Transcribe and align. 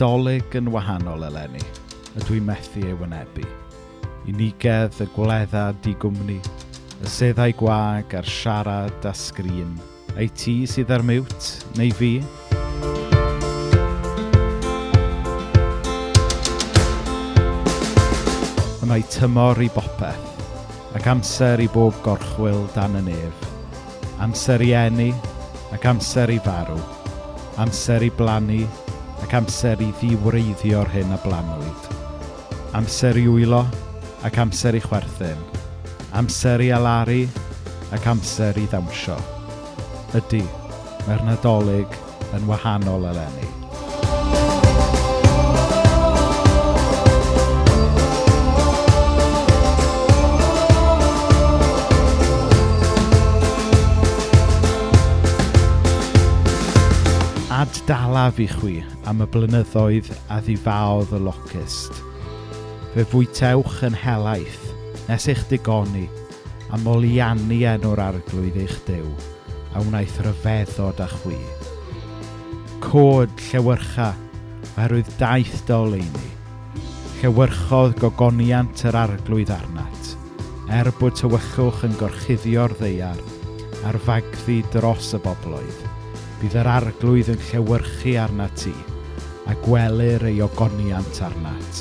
Nadolig 0.00 0.54
yn 0.56 0.70
wahanol 0.72 1.26
eleni, 1.26 1.60
a 2.16 2.22
dwi 2.24 2.38
methu 2.40 2.80
ei 2.88 2.94
wynebu. 2.96 3.42
Unigedd 4.32 4.96
y 5.04 5.06
gwledda 5.12 5.74
di 5.84 5.92
gwmni, 6.00 6.38
y 7.04 7.10
seddau 7.12 7.52
gwag 7.58 8.16
a'r 8.16 8.24
siarad 8.24 9.04
a 9.04 9.12
sgrin, 9.12 9.76
ei 10.16 10.32
ti 10.32 10.64
sydd 10.64 10.94
ar 10.96 11.04
miwt 11.04 11.50
neu 11.76 11.92
fi, 12.00 12.14
mae 18.88 19.04
tymor 19.12 19.60
i 19.60 19.68
bopeth, 19.76 20.28
ac 20.96 21.12
amser 21.12 21.60
i 21.60 21.68
bob 21.76 22.00
gorchwyl 22.06 22.64
dan 22.72 23.02
y 23.04 23.10
nef. 23.12 23.48
Amser 24.16 24.64
i 24.64 24.72
enni, 24.80 25.12
ac 25.76 25.92
amser 25.92 26.32
i 26.32 26.40
farw. 26.40 26.80
Amser 27.60 28.08
i 28.08 28.16
blannu, 28.16 28.64
ac 29.24 29.36
amser 29.38 29.80
i 29.84 29.90
ddiwreiddio'r 30.00 30.90
hyn 30.94 31.14
a 31.14 31.18
blanwyd. 31.24 31.88
Amser 32.78 33.18
i 33.20 33.26
wylo 33.28 33.62
ac 34.26 34.40
amser 34.42 34.78
i 34.78 34.82
chwerthin. 34.84 35.40
Amser 36.16 36.64
i 36.64 36.72
alaru 36.74 37.22
ac 37.94 38.10
amser 38.10 38.58
i 38.58 38.66
ddawnsio. 38.70 39.18
Ydy, 40.18 40.42
mae'r 41.06 41.24
nadolig 41.28 41.98
yn 42.34 42.46
wahanol 42.50 43.10
eleni. 43.12 43.59
dad 57.70 57.86
dalaf 57.86 58.38
i 58.42 58.46
chwi 58.50 58.80
am 59.06 59.20
y 59.22 59.26
blynyddoedd 59.30 60.08
a 60.32 60.40
ddifaodd 60.42 61.12
y 61.14 61.18
locust. 61.22 62.00
Fe 62.94 63.04
fwytewch 63.06 63.82
yn 63.86 63.94
helaeth 63.94 64.64
nes 65.06 65.26
eich 65.30 65.42
digoni 65.50 66.06
a 66.74 66.80
moliannu 66.82 67.60
enw'r 67.74 68.02
arglwydd 68.08 68.58
eich 68.64 68.74
dew 68.88 69.06
a 69.74 69.84
wnaeth 69.84 70.18
ryfeddod 70.24 71.02
a 71.04 71.06
chwi. 71.12 71.38
Cod 72.82 73.30
llewyrcha 73.50 74.10
oherwydd 74.72 75.14
daith 75.20 75.62
doleini. 75.70 76.26
Llewyrchodd 77.20 78.00
gogoniant 78.02 78.82
yr 78.88 78.98
arglwydd 79.04 79.54
arnat, 79.54 80.12
er 80.66 80.90
bod 80.98 81.18
tywychwch 81.20 81.86
yn 81.86 81.96
gorchuddio'r 82.02 82.74
ddeiar 82.82 83.24
a'r 83.86 84.02
fagddi 84.08 84.62
dros 84.74 85.14
y 85.14 85.22
bobloedd 85.22 85.99
bydd 86.40 86.56
yr 86.62 86.68
arglwydd 86.78 87.30
yn 87.34 87.42
llewyrchu 87.50 88.16
arna 88.20 88.48
ti 88.56 88.72
a 89.50 89.54
gwelir 89.64 90.22
ei 90.28 90.40
ogoniant 90.44 91.20
arnat. 91.26 91.80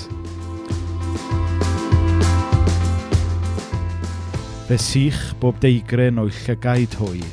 Fe 4.70 4.78
sych 4.82 5.22
bob 5.42 5.58
deigryn 5.64 6.22
o'i 6.22 6.34
llygaid 6.44 6.98
hwy, 7.00 7.24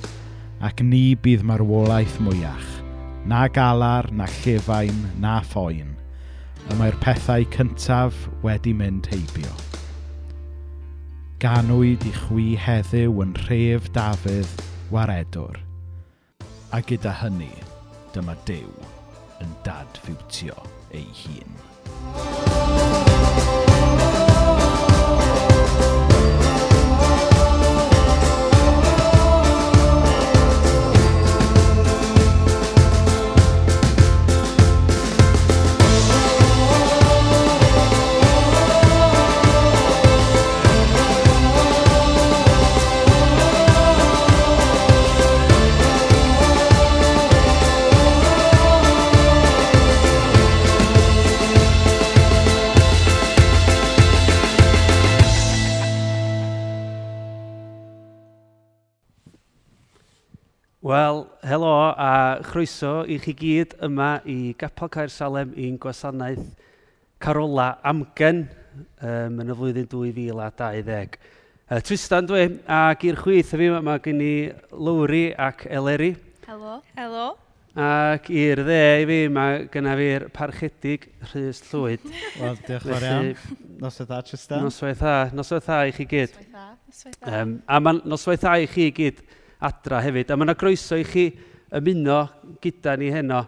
ac 0.65 0.81
ni 0.85 1.17
bydd 1.21 1.45
marwolaeth 1.45 2.17
mwyach, 2.25 2.71
na 3.29 3.43
galar, 3.53 4.09
na 4.13 4.29
llefain, 4.39 5.03
na 5.21 5.39
ffoen, 5.45 5.93
y 6.71 6.79
mae'r 6.79 6.97
pethau 7.03 7.45
cyntaf 7.53 8.27
wedi 8.45 8.73
mynd 8.77 9.11
heibio. 9.13 9.53
Ganwyd 11.43 12.07
i 12.09 12.15
chwi 12.23 12.49
heddiw 12.61 13.21
yn 13.25 13.37
rhef 13.45 13.91
dafydd 13.97 14.65
waredwr, 14.93 15.61
A 16.77 16.81
gyda 16.85 17.09
hynny, 17.23 17.49
dyma 18.13 18.35
Dyw 18.45 18.69
yn 19.41 19.57
dadfiwtio 19.65 20.61
ei 20.93 21.09
hun. 21.23 22.66
Wel, 60.87 61.27
helo 61.43 61.95
a 61.99 62.39
chroeso 62.47 63.01
i 63.11 63.17
chi 63.19 63.33
gyd 63.35 63.73
yma 63.83 64.21
i 64.23 64.53
Gapel 64.55 64.87
Caer 64.95 65.11
Salem 65.11 65.51
i'n 65.59 65.75
gwasanaeth 65.83 66.45
Carola 67.19 67.73
Amgen 67.91 68.45
um, 69.03 69.41
yn 69.43 69.51
y 69.51 69.57
flwyddyn 69.59 69.89
2020. 69.91 71.17
Uh, 71.67 71.81
Tristan 71.83 72.29
dwi, 72.31 72.45
ac 72.71 73.03
i'r 73.03 73.19
chwyth 73.19 73.51
y 73.57 73.59
fi 73.65 73.71
mae 73.75 73.99
gen 74.05 74.23
i 74.23 74.31
Lowri 74.71 75.25
ac 75.35 75.65
Eleri. 75.67 76.13
Helo. 76.47 76.77
Helo. 76.95 77.25
Ac 77.75 78.31
i'r 78.31 78.63
dde 78.63 78.83
i 79.01 79.09
fi, 79.11 79.17
mae 79.35 79.65
gyna 79.73 79.97
fi'r 79.99 80.29
parchedig 80.37 81.09
Rhys 81.33 81.65
Llwyd. 81.67 82.05
Wel, 82.45 82.61
diolch 82.69 82.87
fawr 82.87 83.09
iawn. 83.09 83.33
Noswaith 83.83 84.13
dda, 84.13 84.21
Tristan. 84.31 84.63
Noswaith 84.63 85.03
dda, 85.03 85.17
noswaith 85.35 85.67
dda 85.67 85.81
i 85.91 85.97
chi 85.99 86.07
gyd. 86.15 86.39
Noswaith 86.45 86.55
dda, 86.55 86.69
noswaith 86.87 87.19
dda. 87.19 87.43
Um, 87.43 87.57
a 87.67 87.83
mae 87.83 88.05
noswaith 88.07 88.47
dda 88.47 88.55
i 88.63 88.71
chi 88.71 88.87
gyd 89.01 89.27
adra 89.65 90.01
hefyd. 90.05 90.31
A 90.31 90.37
mae 90.37 90.49
yna 90.49 90.57
groeso 90.59 90.99
i 91.01 91.05
chi 91.07 91.27
ymuno 91.77 92.21
gyda 92.63 92.97
ni 93.01 93.11
heno 93.15 93.43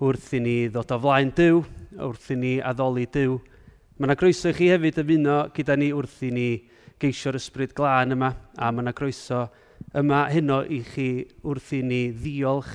wrth 0.00 0.34
i 0.38 0.40
ni 0.40 0.56
ddod 0.72 0.94
o 0.96 1.00
flaen 1.02 1.32
Dyw, 1.36 1.62
wrth 2.08 2.30
i 2.34 2.38
ni 2.40 2.52
addoli 2.64 3.06
Dyw. 3.12 3.36
Mae 3.98 4.08
yna 4.08 4.16
groeso 4.18 4.52
i 4.52 4.56
chi 4.56 4.70
hefyd 4.72 5.02
ymuno 5.04 5.42
gyda 5.56 5.76
ni 5.76 5.90
wrth 5.92 6.22
i 6.26 6.32
ni 6.34 6.48
geisio'r 7.00 7.38
ysbryd 7.40 7.74
glân 7.76 8.16
yma, 8.16 8.32
a 8.56 8.70
mae 8.72 8.84
yna 8.84 8.94
groeso 8.96 9.46
yma 9.96 10.26
heno 10.32 10.62
i 10.64 10.80
chi 10.84 11.08
wrth 11.44 11.72
i 11.76 11.82
ni 11.84 12.02
ddiolch 12.16 12.74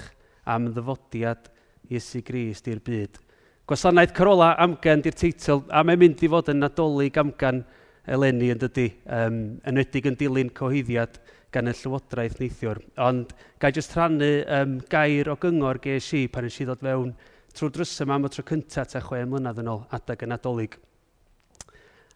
am 0.49 0.69
ddyfodiad 0.73 1.49
Iesu 1.89 2.21
Grist 2.25 2.67
i'r 2.69 2.81
byd. 2.85 3.19
Gwasanaeth 3.65 4.13
Carola 4.13 4.51
amgen 4.61 5.01
di'r 5.05 5.17
teitl, 5.17 5.63
a 5.73 5.81
mae'n 5.85 6.01
mynd 6.01 6.21
i 6.25 6.29
fod 6.29 6.51
yn 6.53 6.61
nadolig 6.61 7.17
amgen 7.17 7.63
eleni 8.05 8.51
yn 8.53 8.61
dydy, 8.61 8.91
um, 9.09 9.39
enwedig 9.65 10.05
yn 10.09 10.17
dilyn 10.19 10.51
cohyddiad 10.53 11.17
gan 11.55 11.71
y 11.71 11.73
Llywodraeth 11.75 12.41
neithiwr. 12.41 12.81
Ond 13.05 13.31
gai 13.61 13.71
jyst 13.75 13.95
rhannu 13.95 14.31
um, 14.57 14.75
gair 14.91 15.29
o 15.31 15.37
gyngor 15.39 15.79
ges 15.83 16.11
i 16.17 16.25
pan 16.31 16.43
nes 16.47 16.57
i 16.59 16.67
ddod 16.67 16.83
fewn 16.83 17.13
trwy 17.55 17.71
drws 17.71 17.93
yma 18.03 18.17
am 18.19 18.27
y 18.27 18.31
tro 18.33 18.43
cyntaf 18.49 18.91
ta 18.91 19.01
chwe 19.03 19.21
mlynedd 19.29 19.61
yn 19.63 19.71
ôl 19.71 19.85
adag 19.95 20.25
yn 20.27 20.35
adolyg. 20.35 20.75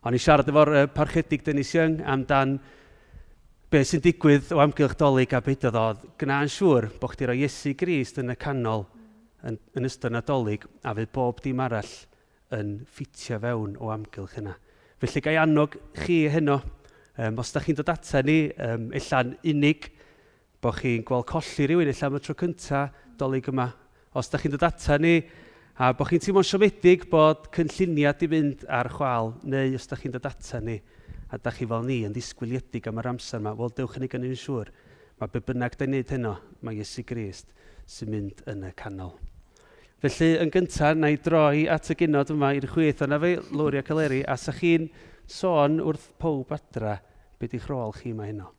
O'n 0.03 0.15
i 0.15 0.19
siarad 0.19 0.51
efo'r 0.51 0.73
uh, 0.75 0.83
parchedig 0.91 1.45
Dennis 1.45 1.71
Young 1.75 2.01
amdan 2.03 2.57
be 3.71 3.83
sy'n 3.85 4.03
digwydd 4.03 4.51
o 4.55 4.59
amgylch 4.63 4.97
dolyg 4.99 5.35
a 5.37 5.41
beidio 5.45 5.71
oedd 5.77 6.03
Gna'n 6.19 6.51
siŵr 6.51 6.89
bod 6.99 7.13
chdi 7.13 7.29
roi 7.29 7.37
Iesu 7.43 7.75
Grist 7.79 8.19
yn 8.19 8.33
y 8.33 8.37
canol 8.39 8.87
yn, 9.47 9.59
yn 9.77 9.87
ystod 9.87 10.15
nadolig 10.15 10.65
a 10.83 10.95
fydd 10.97 11.13
bob 11.15 11.39
dim 11.45 11.61
arall 11.63 11.95
yn 12.57 12.79
ffitio 12.89 13.39
fewn 13.43 13.77
o 13.79 13.91
amgylch 13.93 14.39
yna. 14.41 14.55
Felly 14.99 15.23
gai 15.23 15.37
annog 15.39 15.77
chi 16.01 16.25
heno 16.33 16.57
Um, 17.19 17.35
os 17.41 17.49
da 17.51 17.59
chi'n 17.59 17.75
dod 17.75 17.89
ata 17.91 18.21
ni, 18.23 18.45
um, 18.63 18.85
illa'n 18.95 19.33
unig, 19.51 19.89
bod 20.63 20.77
chi'n 20.77 21.01
gweld 21.03 21.25
colli 21.27 21.65
rhywun 21.67 21.89
illa 21.91 22.07
am 22.07 22.15
y 22.15 22.19
tro 22.23 22.35
cyntaf, 22.39 22.93
dolyg 23.19 23.49
yma. 23.51 23.65
Os 24.15 24.31
da 24.31 24.39
chi'n 24.39 24.53
dod 24.53 24.63
ata 24.63 24.95
ni, 25.03 25.17
a 25.75 25.89
bod 25.91 26.07
chi'n 26.07 26.23
teimlo'n 26.23 26.47
siomedig 26.47 27.03
bod 27.11 27.49
cynlluniad 27.57 28.23
i 28.23 28.29
fynd 28.31 28.63
ar 28.71 28.87
chwal, 28.93 29.33
neu 29.43 29.75
os 29.75 29.89
da 29.91 29.99
chi'n 29.99 30.15
dod 30.15 30.29
ata 30.29 30.61
ni, 30.63 30.77
a 31.27 31.41
da 31.43 31.51
chi 31.51 31.67
fel 31.67 31.83
ni 31.89 31.97
yn 32.07 32.15
ddisgwyliedig 32.15 32.87
am 32.87 33.03
yr 33.03 33.11
amser 33.11 33.43
yma, 33.43 33.51
wel, 33.59 33.75
dewch 33.75 33.99
yn 33.99 34.07
ei 34.07 34.13
gynnu'n 34.15 34.39
siŵr. 34.45 34.71
Mae 35.19 35.35
be 35.35 35.43
bynnag 35.43 35.75
da'n 35.75 35.91
neud 35.97 36.15
heno, 36.15 36.33
mae 36.63 36.79
Iesu 36.79 37.03
Grist 37.03 37.51
sy'n 37.83 38.13
mynd 38.15 38.45
yn 38.47 38.63
y 38.69 38.71
canol. 38.79 39.11
Felly, 39.99 40.31
yn 40.39 40.55
gyntaf, 40.55 40.95
na 40.95 41.11
i 41.11 41.19
droi 41.19 41.67
at 41.67 41.91
y 41.91 41.99
gynod 41.99 42.31
yma 42.31 42.55
i'r 42.55 42.71
chwyth, 42.71 43.03
ond 43.03 43.11
na 43.11 43.19
fe, 43.19 43.35
Lwria 43.51 43.83
Caleri, 43.83 44.23
a 44.23 44.39
sa 44.39 44.55
chi'n 44.55 44.87
sôn 45.27 45.81
wrth 45.83 46.13
pob 46.15 46.55
adra 46.55 46.95
Be 47.39 47.47
di'ch 47.47 47.69
rôl 47.71 47.93
chi 47.95 48.11
mae 48.11 48.33
hynno? 48.33 48.49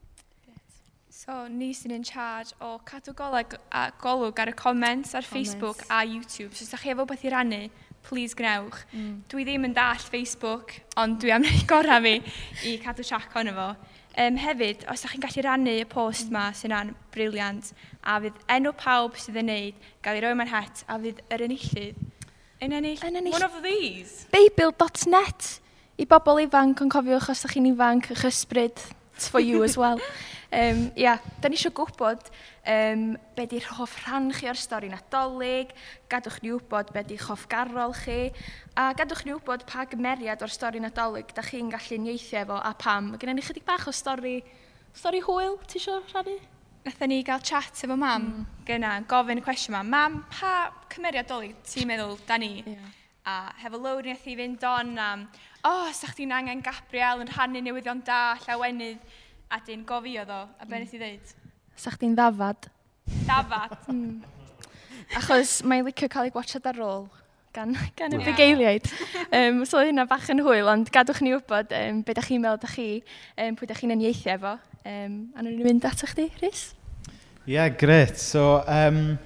So, 1.12 1.34
ni 1.52 1.74
sy'n 1.76 1.92
in 1.92 2.04
charge 2.06 2.54
o 2.64 2.78
cadw 2.88 3.12
goleg 3.12 3.52
a 3.76 3.90
golwg 4.00 4.38
ar 4.40 4.52
y 4.52 4.54
comments 4.56 5.12
ar 5.12 5.26
comments. 5.26 5.34
Facebook 5.34 5.84
a 5.92 6.00
YouTube. 6.08 6.54
So, 6.56 6.64
os 6.64 6.70
ydych 6.70 6.86
chi 6.86 6.92
efo 6.94 7.04
beth 7.10 7.26
i 7.28 7.32
rannu, 7.34 7.58
please 8.08 8.38
gnewch. 8.38 8.86
Mm. 8.94 9.18
Dwi 9.28 9.44
ddim 9.44 9.68
yn 9.68 9.76
dall 9.76 10.00
Facebook, 10.00 10.78
ond 10.96 11.20
dwi 11.20 11.34
am 11.36 11.44
wneud 11.44 11.66
gorau 11.68 12.00
mi 12.00 12.16
i 12.64 12.76
cadw 12.80 13.04
siac 13.04 13.36
ond 13.36 13.52
efo. 13.52 13.68
Um, 14.16 14.40
hefyd, 14.40 14.86
os 14.88 15.04
ydych 15.04 15.18
chi'n 15.18 15.26
gallu 15.26 15.44
rannu 15.44 15.76
y 15.82 15.86
post 15.90 16.30
mm. 16.30 16.32
yma 16.32 16.46
sy'n 16.56 16.76
an 16.78 16.96
briliant, 17.12 17.74
a 18.00 18.16
fydd 18.24 18.40
enw 18.56 18.72
pawb 18.80 19.20
sydd 19.20 19.42
yn 19.42 19.52
neud 19.52 19.88
gael 20.00 20.22
ei 20.22 20.24
roi 20.24 20.32
mewn 20.40 20.54
het, 20.54 20.86
a 20.88 20.96
fydd 21.04 21.20
yr 21.28 21.44
enillydd 21.50 22.00
yn 22.64 22.76
ennill. 22.76 23.00
Yn 23.04 23.16
ennill. 23.20 23.34
One 23.36 23.44
of 23.44 23.60
these. 23.64 24.24
Babel.net. 24.32 25.58
I 26.00 26.06
bobl 26.08 26.38
ifanc, 26.40 26.80
ond 26.80 26.92
cofiwch 26.94 27.26
os 27.28 27.42
ydych 27.42 27.58
chi'n 27.58 27.66
ifanc, 27.74 28.06
eich 28.14 28.22
ysbryd, 28.24 28.78
it's 29.12 29.28
for 29.28 29.40
you 29.40 29.62
as 29.66 29.74
well. 29.76 29.98
Um, 30.50 30.86
yeah, 30.96 31.18
da 31.42 31.50
ni 31.50 31.58
eisiau 31.58 31.74
gwybod 31.76 32.30
um, 32.72 33.02
be 33.36 33.44
di'r 33.50 33.66
hoff 33.76 33.98
rhan 34.00 34.30
chi 34.32 34.48
o'r 34.48 34.56
stori 34.56 34.88
nadolig, 34.88 35.74
gadwch 36.08 36.38
ni 36.40 36.54
wybod 36.54 36.94
be 36.94 37.02
di 37.04 37.18
hoff 37.20 37.44
garol 37.52 37.92
chi, 37.98 38.30
a 38.80 38.94
gadwch 38.96 39.26
ni 39.26 39.34
wybod 39.36 39.66
pa 39.68 39.84
gymeriad 39.90 40.40
o'r 40.40 40.54
stori 40.54 40.80
nadolig 40.80 41.34
da 41.36 41.44
chi'n 41.44 41.68
gallu 41.74 42.00
nieithio 42.06 42.40
efo 42.46 42.56
a 42.56 42.72
pam. 42.80 43.12
Mae 43.12 43.20
gennym 43.20 43.36
ni 43.36 43.44
chydig 43.44 43.68
bach 43.68 43.84
o 43.84 43.92
stori, 43.92 44.38
stori 44.96 45.20
hwyl, 45.26 45.58
ti 45.68 45.82
eisiau 45.82 46.00
rhannu? 46.14 46.38
Nathon 46.88 47.12
ni 47.12 47.20
gael 47.28 47.44
chat 47.44 47.84
efo 47.84 47.92
mam 47.92 48.24
mm. 48.24 48.48
gyna, 48.72 48.94
gofyn 49.04 49.44
y 49.44 49.44
cwestiwn 49.44 49.76
yma. 49.76 49.84
mam, 49.84 50.18
pa 50.32 50.72
cymeriad 50.96 51.28
dolyg 51.28 51.60
ti'n 51.68 51.92
meddwl 51.92 52.16
da 52.24 52.40
ni? 52.40 52.54
Yeah. 52.64 52.88
A 53.28 53.52
hefo 53.60 53.76
lawr 53.76 54.02
ni 54.08 54.16
i 54.16 54.34
fynd 54.34 54.64
on 54.64 54.96
am 54.96 55.28
um, 55.28 55.28
o, 55.60 55.70
oh, 55.70 55.92
sa'ch 55.92 56.16
chi'n 56.16 56.32
angen 56.32 56.62
Gabriel 56.64 57.20
yn 57.24 57.30
rhannu 57.30 57.60
newyddion 57.64 58.02
da, 58.06 58.36
llawenydd, 58.46 59.00
a 59.50 59.60
dyn 59.66 59.84
gofio 59.86 60.24
ddo. 60.24 60.42
A 60.56 60.66
be 60.68 60.80
nes 60.80 60.92
i 60.96 61.00
ddeud? 61.00 61.32
Sa 61.76 61.92
chdi'n 61.94 62.16
ddafad. 62.16 62.70
Dafad? 63.26 63.76
mm. 63.92 64.20
Achos 65.18 65.60
mae'n 65.66 65.84
licio 65.84 66.08
cael 66.10 66.28
ei 66.28 66.34
gwachod 66.34 66.68
ar 66.70 66.80
ôl 66.86 67.08
gan, 67.52 67.74
gan 67.98 68.14
y 68.14 68.20
yeah. 68.20 68.26
bugeiliaid. 68.28 68.90
Um, 69.32 69.64
so 69.68 69.82
hynna 69.82 70.06
bach 70.08 70.28
yn 70.32 70.42
hwyl, 70.46 70.70
ond 70.70 70.90
gadwch 70.94 71.22
ni 71.24 71.34
wybod 71.34 71.74
um, 71.76 72.02
be 72.06 72.16
da 72.16 72.24
chi'n 72.24 72.42
meddwl 72.42 72.60
da 72.62 72.70
chi, 72.70 72.90
um, 73.36 73.56
pwy 73.58 73.70
da 73.70 73.78
chi'n 73.78 73.94
enieithu 73.96 74.30
efo. 74.36 74.56
Um, 74.84 75.16
a 75.34 75.44
nhw'n 75.44 75.64
mynd 75.66 75.88
ato 75.88 76.08
chdi, 76.08 76.30
Rhys? 76.40 76.70
Ie, 77.44 77.56
yeah, 77.56 77.68
gret. 77.68 78.20
So, 78.20 78.62
um, 78.70 79.18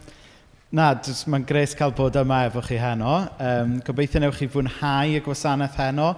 Na, 0.75 0.89
mae'n 1.31 1.45
gres 1.47 1.77
cael 1.79 1.93
bod 1.95 2.17
yma 2.19 2.41
efo 2.49 2.59
chi 2.67 2.75
heno. 2.83 3.13
Um, 3.39 3.77
gobeithio 3.87 4.19
newch 4.19 4.41
chi 4.41 4.49
fwynhau 4.51 5.13
y 5.15 5.21
gwasanaeth 5.23 5.77
heno. 5.79 6.09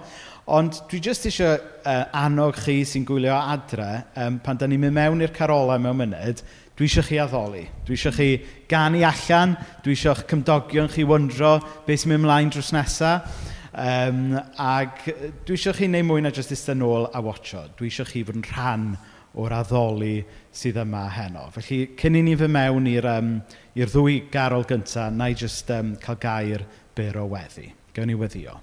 Ond 0.57 0.79
dwi 0.89 0.97
jyst 1.05 1.27
eisiau 1.29 1.59
uh, 1.59 2.07
annog 2.23 2.57
chi 2.63 2.79
sy'n 2.89 3.05
gwylio 3.05 3.35
adre, 3.37 3.89
um, 4.17 4.39
pan 4.41 4.57
da 4.57 4.65
ni'n 4.65 4.81
mynd 4.81 4.95
mewn 4.95 5.21
i'r 5.21 5.33
carolau 5.35 5.77
mewn 5.83 5.99
munud, 5.99 6.41
dwi 6.73 6.87
eisiau 6.89 7.05
chi 7.05 7.19
addoli. 7.21 7.67
Dwi 7.85 7.99
eisiau 7.99 8.15
chi 8.15 8.31
ganu 8.71 9.03
allan, 9.05 9.53
dwi 9.85 9.93
eisiau 9.93 10.15
eich 10.15 10.25
cymdogion 10.31 10.89
chi 10.89 11.05
wyndro 11.05 11.59
beth 11.85 12.01
sy'n 12.01 12.15
mynd 12.15 12.23
ymlaen 12.23 12.49
drws 12.55 12.73
nesaf. 12.73 13.43
Um, 13.77 14.39
ac 14.57 15.05
dwi 15.45 15.59
eisiau 15.59 15.77
chi 15.77 15.85
wneud 15.91 16.09
mwy 16.09 16.25
na 16.25 16.33
jyst 16.33 16.55
eistedd 16.57 16.81
nôl 16.81 17.05
a 17.13 17.21
watcho. 17.21 17.67
Dwi 17.77 17.91
eisiau 17.91 18.09
chi 18.09 18.25
fod 18.25 18.41
yn 18.41 18.49
rhan 18.55 18.89
o'r 19.37 19.55
addoli 19.59 20.17
sydd 20.53 20.79
yma 20.81 21.05
heno. 21.13 21.47
Felly, 21.53 21.93
cyn 21.99 22.17
i 22.17 22.23
ni 22.25 22.35
fy 22.39 22.49
mewn 22.51 22.89
i'r 22.89 23.07
um, 23.11 23.33
i'r 23.77 23.91
ddwy 23.91 24.23
garol 24.33 24.65
gyntaf, 24.67 25.11
na 25.13 25.29
i 25.29 25.37
jyst 25.37 25.69
um, 25.75 25.93
cael 26.01 26.19
gair 26.21 26.65
byr 26.97 27.21
o 27.21 27.27
weddi. 27.31 27.69
Gewn 27.93 28.09
ni 28.09 28.17
weddio. 28.17 28.57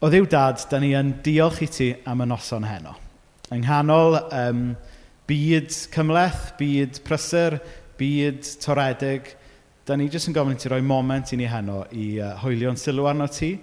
O 0.00 0.08
ddiw 0.08 0.28
dad, 0.32 0.60
da 0.70 0.80
ni 0.80 0.94
yn 0.96 1.16
diolch 1.24 1.60
i 1.64 1.68
ti 1.68 1.90
am 2.08 2.24
y 2.24 2.28
noson 2.28 2.64
heno. 2.68 2.94
Yng 3.50 3.64
nghanol 3.64 4.16
um, 4.20 4.64
byd 5.28 5.72
cymleth, 5.92 6.54
byd 6.60 7.02
prysur, 7.06 7.58
byd 8.00 8.46
toredig, 8.62 9.34
da 9.84 9.96
ni 9.96 10.08
jyst 10.12 10.30
yn 10.30 10.36
gofyn 10.36 10.58
ti 10.60 10.70
roi 10.70 10.80
moment 10.84 11.32
i 11.34 11.40
ni 11.40 11.48
heno 11.50 11.82
i 11.96 12.14
uh, 12.20 12.36
hwylio'n 12.44 12.78
sylw 12.78 13.08
arno 13.10 13.26
ti 13.32 13.54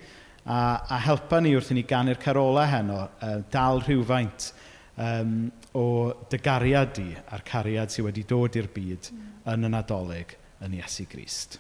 a, 0.44 0.60
a 0.83 0.98
helpa 1.06 1.40
ni 1.42 1.54
wrth 1.56 1.72
i 1.72 1.78
ni 1.78 1.86
ganu'r 1.88 2.19
carola 2.22 2.66
heno, 2.69 3.00
uh, 3.22 3.38
dal 3.54 3.81
rhywfaint 3.86 4.51
um, 4.97 5.38
o 5.77 5.85
dy 6.29 6.41
gariad 6.44 6.94
di 6.97 7.09
a'r 7.15 7.45
cariad 7.47 7.94
sydd 7.94 8.09
wedi 8.09 8.25
dod 8.27 8.57
i'r 8.59 8.69
byd 8.73 9.11
mm. 9.13 9.31
yn 9.53 9.69
y 9.69 9.73
Nadolig 9.73 10.38
yn 10.65 10.77
Iesu 10.79 11.07
Grist. 11.09 11.59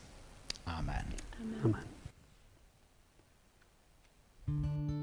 Amen. 0.67 1.13
Amen. 1.63 1.83
Amen. 4.47 4.96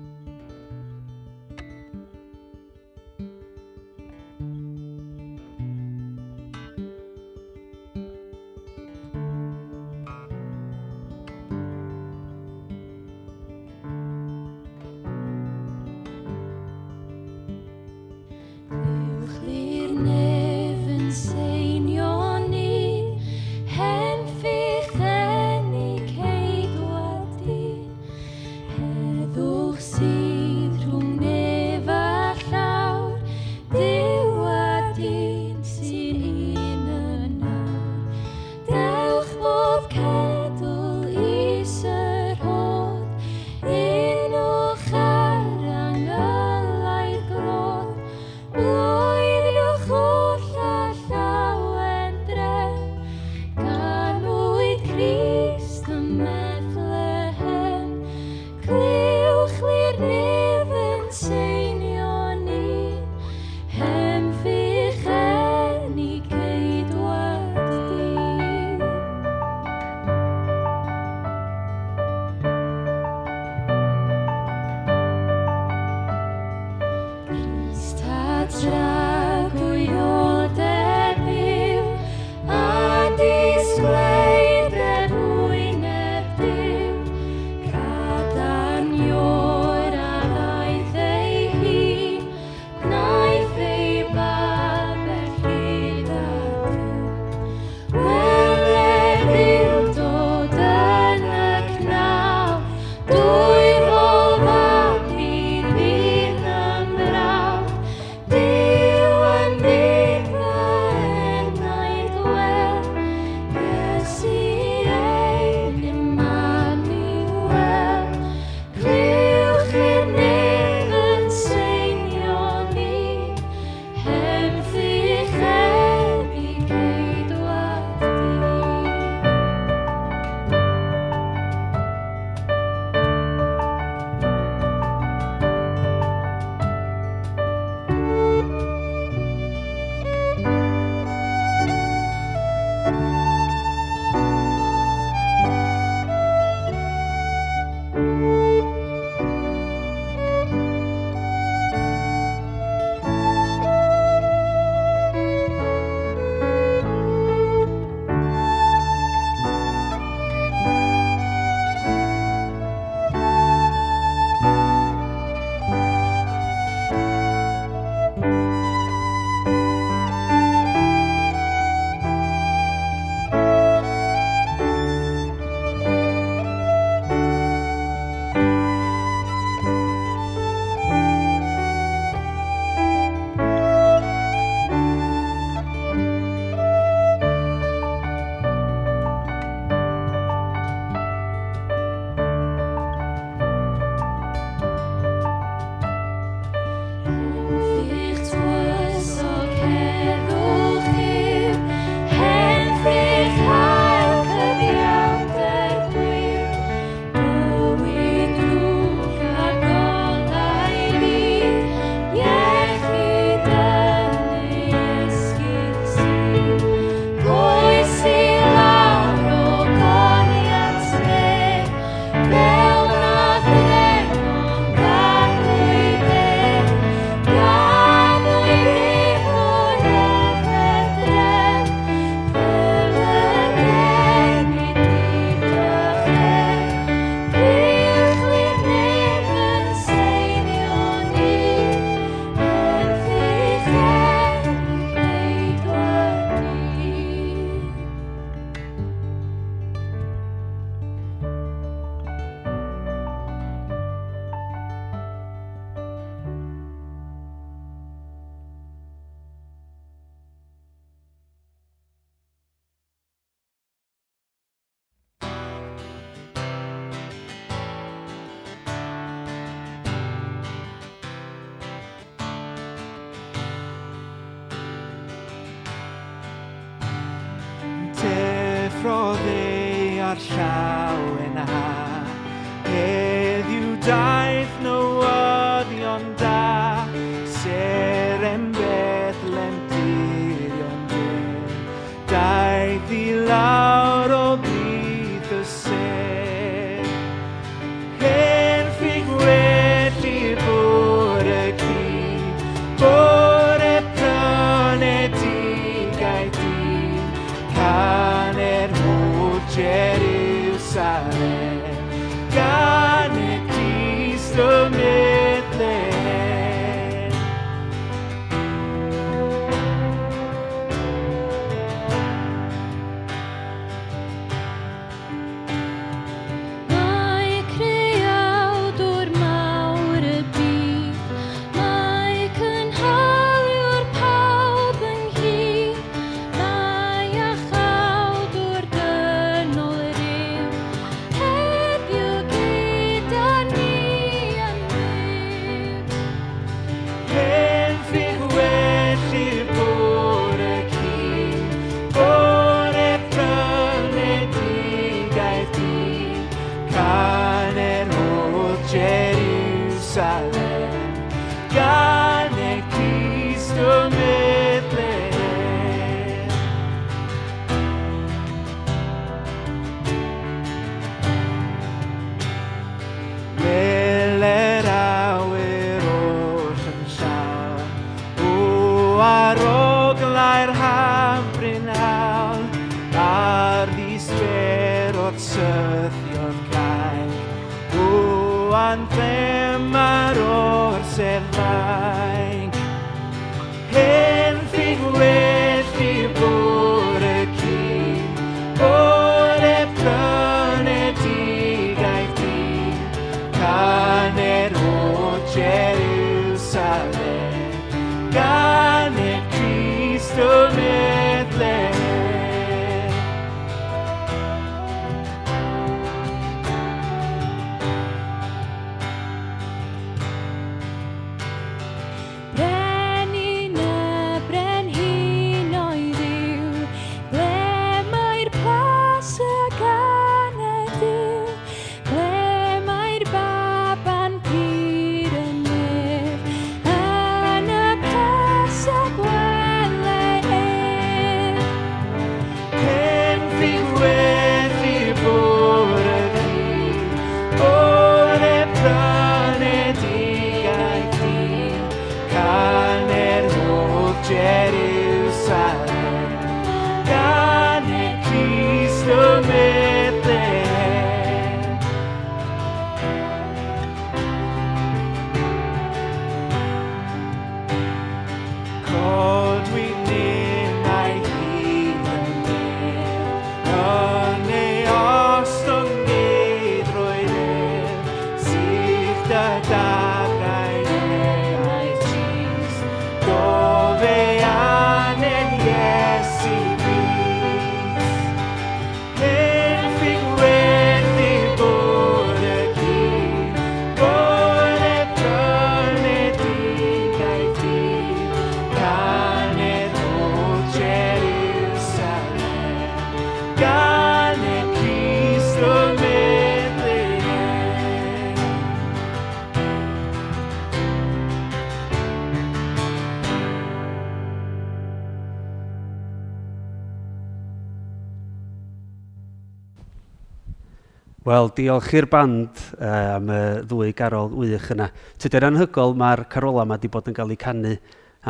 Wel, 521.25 521.31
diolch 521.33 521.71
i'r 521.73 521.87
band 521.89 522.41
uh, 522.59 522.97
am 522.99 523.09
y 523.09 523.19
ddwy 523.49 523.71
garol 523.73 524.11
wych 524.13 524.51
yna. 524.53 524.67
Tydy'r 525.01 525.25
anhygol 525.31 525.73
mae'r 525.81 526.03
carola 526.13 526.43
yma 526.45 526.59
wedi 526.59 526.69
bod 526.69 526.91
yn 526.91 526.97
cael 526.99 527.15
ei 527.15 527.17
canu 527.23 527.53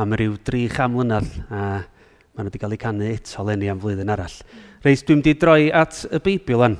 am 0.02 0.16
ryw 0.18 0.34
300 0.42 0.88
mlynedd 0.90 1.28
a 1.46 1.60
maen 1.60 2.40
nhw 2.40 2.48
wedi 2.48 2.62
cael 2.64 2.74
ei 2.74 2.82
canu 2.82 3.06
eto 3.06 3.46
lenni 3.46 3.70
am 3.70 3.78
flwyddyn 3.78 4.10
arall. 4.10 4.34
Reis, 4.82 5.06
dwi'n 5.06 5.22
wedi 5.22 5.36
droi 5.38 5.68
at 5.70 6.00
y 6.10 6.22
Beibl 6.26 6.66
yn 6.66 6.74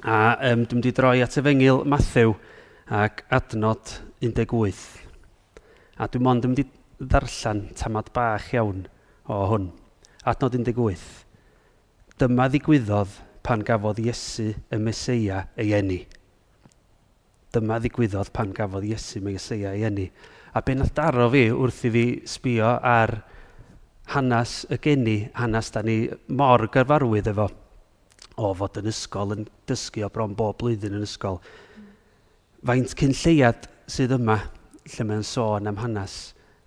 a 0.00 0.16
um, 0.48 0.64
dwi'n 0.64 0.80
wedi 0.80 0.96
droi 0.96 1.20
at 1.26 1.36
y 1.36 1.44
fengil 1.44 1.84
Matthew 1.84 2.32
ac 2.88 3.26
adnod 3.28 3.98
18. 4.24 4.84
A 6.00 6.08
dwi'n 6.08 6.24
mond 6.24 6.48
yn 6.48 6.54
mynd 6.54 6.64
i 6.64 6.68
ddarllen 7.04 7.66
tamad 7.76 8.08
bach 8.16 8.48
iawn 8.56 8.86
o 9.28 9.44
hwn. 9.52 9.68
Adnod 10.24 10.56
18. 10.56 11.10
Dyma 12.16 12.48
ddigwyddodd 12.48 13.26
pan 13.50 13.64
gafodd 13.66 13.98
Iesu 13.98 14.52
y 14.70 14.78
Mesoea 14.78 15.40
ei 15.58 15.72
eni. 15.74 15.96
Dyma 17.50 17.80
ddigwyddodd 17.82 18.28
pan 18.30 18.52
gafodd 18.54 18.84
Iesu 18.86 19.18
y 19.18 19.24
Mesoea 19.24 19.72
ei 19.74 19.82
eni. 19.88 20.04
A 20.54 20.62
be 20.62 20.76
nath 20.78 20.92
daro 20.94 21.26
fi 21.32 21.48
wrth 21.50 21.80
i 21.88 21.90
fi 21.90 22.04
sbio 22.30 22.68
ar 22.86 23.10
hanes 24.14 24.52
y 24.70 24.78
geni, 24.82 25.16
hanes 25.34 25.72
da 25.74 25.82
ni 25.82 25.96
mor 26.28 26.68
gyrfarwydd 26.70 27.32
efo, 27.32 27.48
o 28.38 28.52
fod 28.60 28.78
yn 28.84 28.92
ysgol, 28.92 29.34
yn 29.34 29.50
dysgu 29.66 30.06
o 30.06 30.12
bron 30.14 30.38
bob 30.38 30.60
blwyddyn 30.62 31.00
yn 31.00 31.08
ysgol. 31.08 31.40
Faint 32.62 32.94
cyn 33.02 33.16
lleiad 33.24 33.66
sydd 33.90 34.14
yma, 34.14 34.38
lle 34.94 35.08
mae'n 35.10 35.26
sôn 35.26 35.66
am 35.66 35.82
hanes 35.82 36.16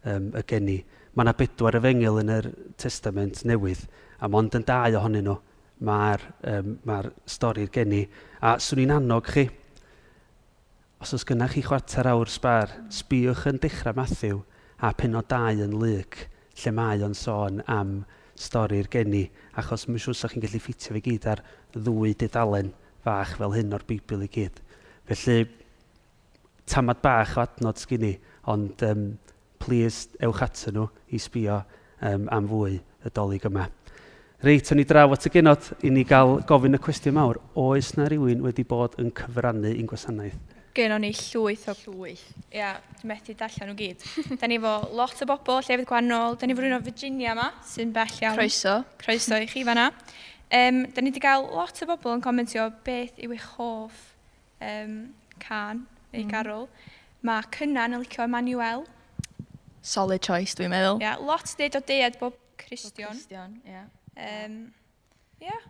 um, 0.03 0.33
y 0.35 0.43
geni. 0.51 0.77
Mae 1.15 1.29
yna 1.29 1.37
bedwar 1.39 1.79
efengil 1.79 2.19
yn 2.25 2.35
yr 2.41 2.51
testament 2.75 3.45
newydd, 3.47 3.87
a 4.19 4.27
mond 4.27 4.59
yn 4.59 4.67
dau 4.67 4.99
ohonyn 4.99 5.31
nhw 5.31 5.39
mae'r 5.83 6.23
um, 6.49 6.77
mae 6.87 7.11
stori'r 7.29 7.71
geni. 7.73 8.03
A 8.41 8.55
swn 8.61 8.85
i'n 8.85 8.95
annog 8.97 9.29
chi, 9.33 9.47
os 11.03 11.13
oes 11.15 11.25
gynnach 11.27 11.55
chi 11.57 11.63
chwarter 11.65 12.07
awr 12.13 12.31
sbar, 12.31 12.71
sbiwch 12.93 13.47
yn 13.51 13.59
dechrau 13.63 13.95
Matthew 13.97 14.43
a 14.83 14.93
penod 14.97 15.27
2 15.31 15.63
yn 15.65 15.75
lyc, 15.81 16.27
lle 16.61 16.73
mae 16.75 17.03
o'n 17.03 17.17
sôn 17.17 17.61
am 17.71 17.97
stori'r 18.39 18.89
geni, 18.91 19.25
achos 19.59 19.87
mae'n 19.87 20.01
siŵr 20.01 20.17
sa'ch 20.17 20.35
chi'n 20.35 20.45
gallu 20.45 20.61
ffitio 20.63 20.95
fe 20.95 21.03
gyd 21.03 21.27
ar 21.33 21.43
ddwy 21.75 22.15
dudalen 22.19 22.71
fach 23.03 23.35
fel 23.39 23.55
hyn 23.57 23.75
o'r 23.75 23.85
Bibl 23.87 24.23
i 24.25 24.29
gyd. 24.31 24.61
Felly, 25.09 25.43
tamad 26.69 27.03
bach 27.03 27.35
o 27.37 27.43
adnod 27.43 27.81
sgyn 27.81 28.07
i, 28.07 28.13
ond 28.51 28.83
um, 28.87 29.05
please 29.59 30.09
ewch 30.23 30.43
atyn 30.47 30.79
nhw 30.79 30.87
i 31.11 31.19
sbio 31.21 31.61
um, 32.03 32.27
am 32.31 32.47
fwy 32.51 32.79
y 32.79 33.11
dolyg 33.15 33.47
yma. 33.51 33.67
Reit, 34.43 34.67
o'n 34.73 34.81
i 34.81 34.83
draw 34.83 35.13
at 35.15 35.23
y 35.23 35.29
genod 35.31 35.67
i 35.87 35.89
ni 35.95 36.01
gael 36.03 36.41
gofyn 36.43 36.75
y 36.75 36.79
cwestiwn 36.83 37.13
mawr. 37.15 37.37
Oes 37.55 37.93
na 37.95 38.09
rywun 38.11 38.41
wedi 38.43 38.65
bod 38.67 38.97
yn 38.99 39.13
cyfrannu 39.15 39.69
un 39.71 39.87
gwasanaeth? 39.87 40.57
Genon 40.75 40.99
ni 41.05 41.13
llwyth 41.15 41.63
o 41.71 41.75
llwyth. 41.77 42.25
Ia, 42.51 42.73
dwi'n 42.97 43.13
methu 43.13 43.37
darllen 43.39 43.71
nhw 43.71 43.77
gyd. 43.79 44.03
da 44.41 44.49
ni 44.51 44.57
fo 44.59 44.73
lot 44.99 45.23
o 45.23 45.29
bobl, 45.29 45.61
llefydd 45.63 45.87
gwannol. 45.87 46.35
Da 46.35 46.49
ni 46.49 46.57
fo 46.57 46.65
rhywun 46.65 46.75
o 46.75 46.81
Virginia 46.83 47.31
yma, 47.37 47.47
sy'n 47.71 47.95
bell 47.95 48.19
iawn. 48.19 48.35
Croeso. 48.41 48.75
Croeso 49.05 49.39
i 49.39 49.47
chi 49.47 49.63
fanna. 49.63 49.87
Um, 50.51 50.83
da 50.91 50.99
ni 50.99 51.13
wedi 51.13 51.23
cael 51.23 51.47
lot 51.47 51.79
o 51.79 51.89
bobl 51.93 52.17
yn 52.17 52.27
comentio 52.27 52.67
beth 52.83 53.23
yw 53.23 53.37
eich 53.39 53.47
hoff 53.55 54.03
um, 54.59 54.99
can 55.39 55.85
neu 56.11 56.25
mm. 56.25 56.35
garol. 56.35 56.67
Mae 57.23 57.47
Cynnan 57.55 57.95
yn 57.95 58.03
licio 58.03 58.27
Emmanuel. 58.27 58.83
Solid 59.79 60.19
choice, 60.19 60.59
dwi'n 60.59 60.75
meddwl. 60.75 60.99
Ia, 60.99 61.15
lot 61.23 61.47
dweud 61.55 61.79
o 61.79 61.85
dead 61.95 62.19
bob 62.19 62.35
Christian. 62.59 63.07
Bob 63.07 63.21
Christian, 63.21 63.61
ia. 63.63 63.85
Yeah. 63.85 63.91
Um, 64.17 64.73
yeah. 65.41 65.63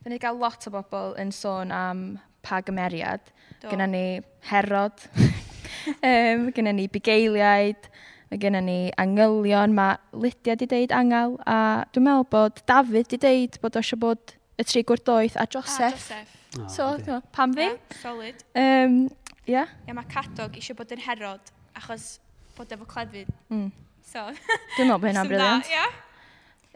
Fy'n 0.00 0.14
ni 0.14 0.18
gael 0.20 0.38
lot 0.40 0.64
o 0.66 0.72
bobl 0.72 1.14
yn 1.20 1.32
sôn 1.34 1.72
am 1.74 2.04
pa 2.42 2.60
gymeriad. 2.64 3.20
Gynna 3.60 3.86
ni 3.90 4.04
herod, 4.48 5.04
um, 6.08 6.48
gynna 6.56 6.72
ni 6.72 6.86
bugeiliaid, 6.88 7.90
mae 8.30 8.40
gynna 8.40 8.62
ni 8.64 8.78
angylion, 9.00 9.74
mae 9.76 9.98
Lydia 10.16 10.56
di 10.56 10.68
deud 10.70 10.94
angel, 10.96 11.36
a 11.44 11.84
dwi'n 11.92 12.06
meddwl 12.06 12.28
bod 12.32 12.62
David 12.70 13.10
di 13.12 13.20
deud 13.20 13.60
bod 13.60 13.76
o 13.76 13.84
eisiau 13.84 14.00
bod 14.00 14.36
y 14.60 14.64
tri 14.64 14.84
gwrdoeth 14.88 15.36
a 15.36 15.46
Joseph. 15.50 16.08
A 16.10 16.22
Joseph. 16.22 16.36
Oh, 16.58 16.66
so, 16.66 16.96
no, 17.06 17.20
pam 17.36 17.52
ddim? 17.54 17.76
Yeah, 17.76 18.00
solid. 18.00 18.44
Um, 18.56 18.96
yeah. 19.44 19.68
yeah, 19.86 19.94
mae 19.94 20.08
Cadog 20.10 20.56
eisiau 20.58 20.80
bod 20.80 20.96
yn 20.96 21.04
herod, 21.04 21.52
achos 21.76 22.14
bod 22.56 22.72
efo 22.72 22.88
clefyd. 22.88 23.28
Mm. 23.52 23.68
So, 24.00 24.30
dwi'n 24.32 24.88
meddwl 24.88 24.96
bod 24.96 25.12
hynna'n 25.12 25.28
briliant. 25.34 25.68
Yeah. 25.70 26.00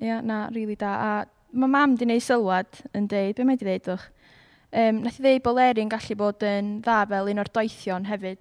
Ia, 0.02 0.20
na, 0.22 0.46
rili 0.48 0.64
really 0.64 0.76
da. 0.76 0.94
A 0.94 1.12
mae 1.54 1.70
mam 1.70 1.94
di 1.98 2.06
wneud 2.08 2.24
sylwad 2.24 2.80
yn 2.96 3.06
deud, 3.10 3.36
be 3.38 3.46
mae 3.46 3.58
di 3.58 3.66
ddeud 3.68 3.92
o'ch? 3.94 4.08
Um, 4.74 5.04
nath 5.04 5.20
i 5.20 5.22
ddeud 5.22 5.44
bod 5.44 5.54
Leri 5.54 5.84
gallu 5.86 6.16
bod 6.18 6.42
yn 6.42 6.78
dda 6.82 7.04
fel 7.10 7.30
un 7.30 7.42
o'r 7.44 7.50
doethion 7.54 8.08
hefyd, 8.08 8.40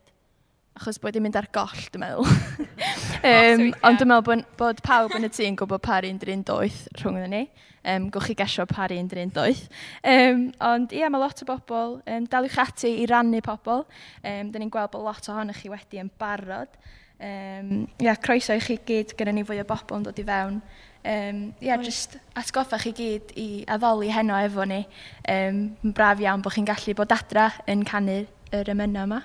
achos 0.79 0.97
bod 1.01 1.13
i'n 1.13 1.21
mynd 1.27 1.37
ar 1.37 1.49
goll, 1.53 1.83
dwi'n 1.93 2.01
meddwl. 2.01 2.31
um, 3.29 3.67
ond 3.85 3.99
dwi'n 4.01 4.09
meddwl 4.09 4.25
bod, 4.25 4.47
bod 4.57 4.81
pawb 4.85 5.13
yn 5.19 5.27
y 5.27 5.29
tî'n 5.29 5.59
gwybod 5.59 5.83
par 5.85 6.07
un 6.09 6.17
drin 6.21 6.41
doeth 6.47 6.87
rhwng 6.97 7.21
ni. 7.29 7.43
Um, 7.83 8.07
gwch 8.15 8.31
chi 8.31 8.37
gesio 8.39 8.65
par 8.65 8.95
un 8.95 9.09
drin 9.11 9.29
doeth. 9.35 9.67
Um, 10.07 10.47
ond 10.63 10.95
ie, 10.95 11.03
mae 11.05 11.21
lot 11.21 11.43
o 11.43 11.47
bobl, 11.51 11.97
um, 12.07 12.27
daliwch 12.31 12.57
ati 12.63 12.95
i 13.03 13.05
rannu 13.11 13.43
pobl. 13.45 13.83
Um, 14.23 14.49
Dyn 14.49 14.63
ni'n 14.63 14.71
gweld 14.73 14.93
bod 14.95 15.05
lot 15.05 15.29
ohonych 15.29 15.61
chi 15.61 15.69
wedi 15.69 16.01
yn 16.01 16.09
barod. 16.17 16.79
Um, 17.21 17.83
ia, 18.01 18.15
croeso 18.23 18.55
i 18.57 18.63
chi 18.63 18.79
gyd, 18.87 19.13
gyda 19.19 19.35
ni 19.35 19.45
fwy 19.45 19.61
o 19.61 19.67
bobl 19.69 19.99
yn 19.99 20.07
dod 20.07 20.23
i 20.23 20.25
fewn 20.31 20.57
um, 21.05 21.53
yeah, 21.61 21.77
Oes. 21.77 21.85
just 21.85 22.17
atgoffa 22.35 22.79
chi 22.81 22.93
gyd 22.95 23.33
i 23.39 23.47
addoli 23.67 24.11
heno 24.13 24.37
efo 24.39 24.65
ni. 24.67 24.81
Um, 25.29 25.65
braf 25.83 26.21
iawn 26.23 26.43
bod 26.43 26.55
chi'n 26.55 26.67
gallu 26.67 26.95
bod 26.97 27.13
adra 27.15 27.49
yn 27.67 27.83
canu'r 27.87 28.27
yr 28.53 28.73
ymyna 28.73 29.05
yma. 29.07 29.21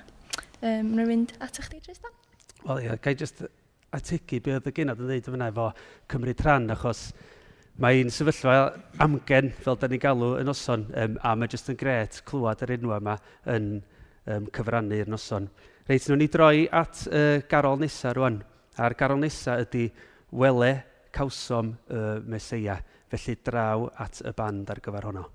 Um, 0.59 0.93
Nw'n 0.95 1.07
mynd 1.07 1.33
at 1.39 1.59
eich 1.61 1.69
di, 1.71 1.79
Tristan? 1.83 2.13
Wel, 2.65 2.83
ie, 2.83 2.87
yeah, 2.89 2.99
gai 2.99 3.15
just 3.15 3.43
ategu 3.95 4.41
be 4.43 4.55
oedd 4.57 4.67
y 4.69 4.73
gynod 4.75 4.99
yn 5.01 5.09
ddeud 5.09 5.29
yma 5.31 5.49
efo 5.49 5.69
cymryd 6.11 6.43
rhan, 6.45 6.67
achos 6.75 7.07
mae 7.79 8.01
un 8.03 8.11
sefyllfa 8.11 8.57
amgen, 9.01 9.53
fel 9.63 9.79
da 9.79 9.87
ni 9.87 10.01
galw, 10.01 10.33
yn 10.41 10.49
noson, 10.49 10.83
um, 10.99 11.15
a 11.23 11.31
mae 11.39 11.49
jyst 11.51 11.71
yn 11.71 11.79
gret 11.79 12.19
clywed 12.27 12.65
yr 12.65 12.75
enw 12.75 12.93
yma 12.97 13.15
yn 13.55 13.71
um, 13.79 14.49
cyfrannu'r 14.55 15.09
noson. 15.09 15.47
Reit, 15.87 16.05
nhw'n 16.05 16.21
ni 16.21 16.27
droi 16.29 16.67
at 16.75 17.05
uh, 17.07 17.39
garol 17.49 17.79
nesaf 17.79 18.17
rwan, 18.17 18.41
a'r 18.77 18.97
garol 18.99 19.23
nesaf 19.23 19.63
ydy 19.63 19.87
wele 20.35 20.73
cawsom 21.11 21.75
y 21.89 22.05
Meseia. 22.25 22.79
Felly 23.09 23.39
draw 23.43 23.89
at 23.97 24.21
y 24.21 24.33
band 24.37 24.69
ar 24.69 24.81
gyfer 24.85 25.09
honno. 25.09 25.29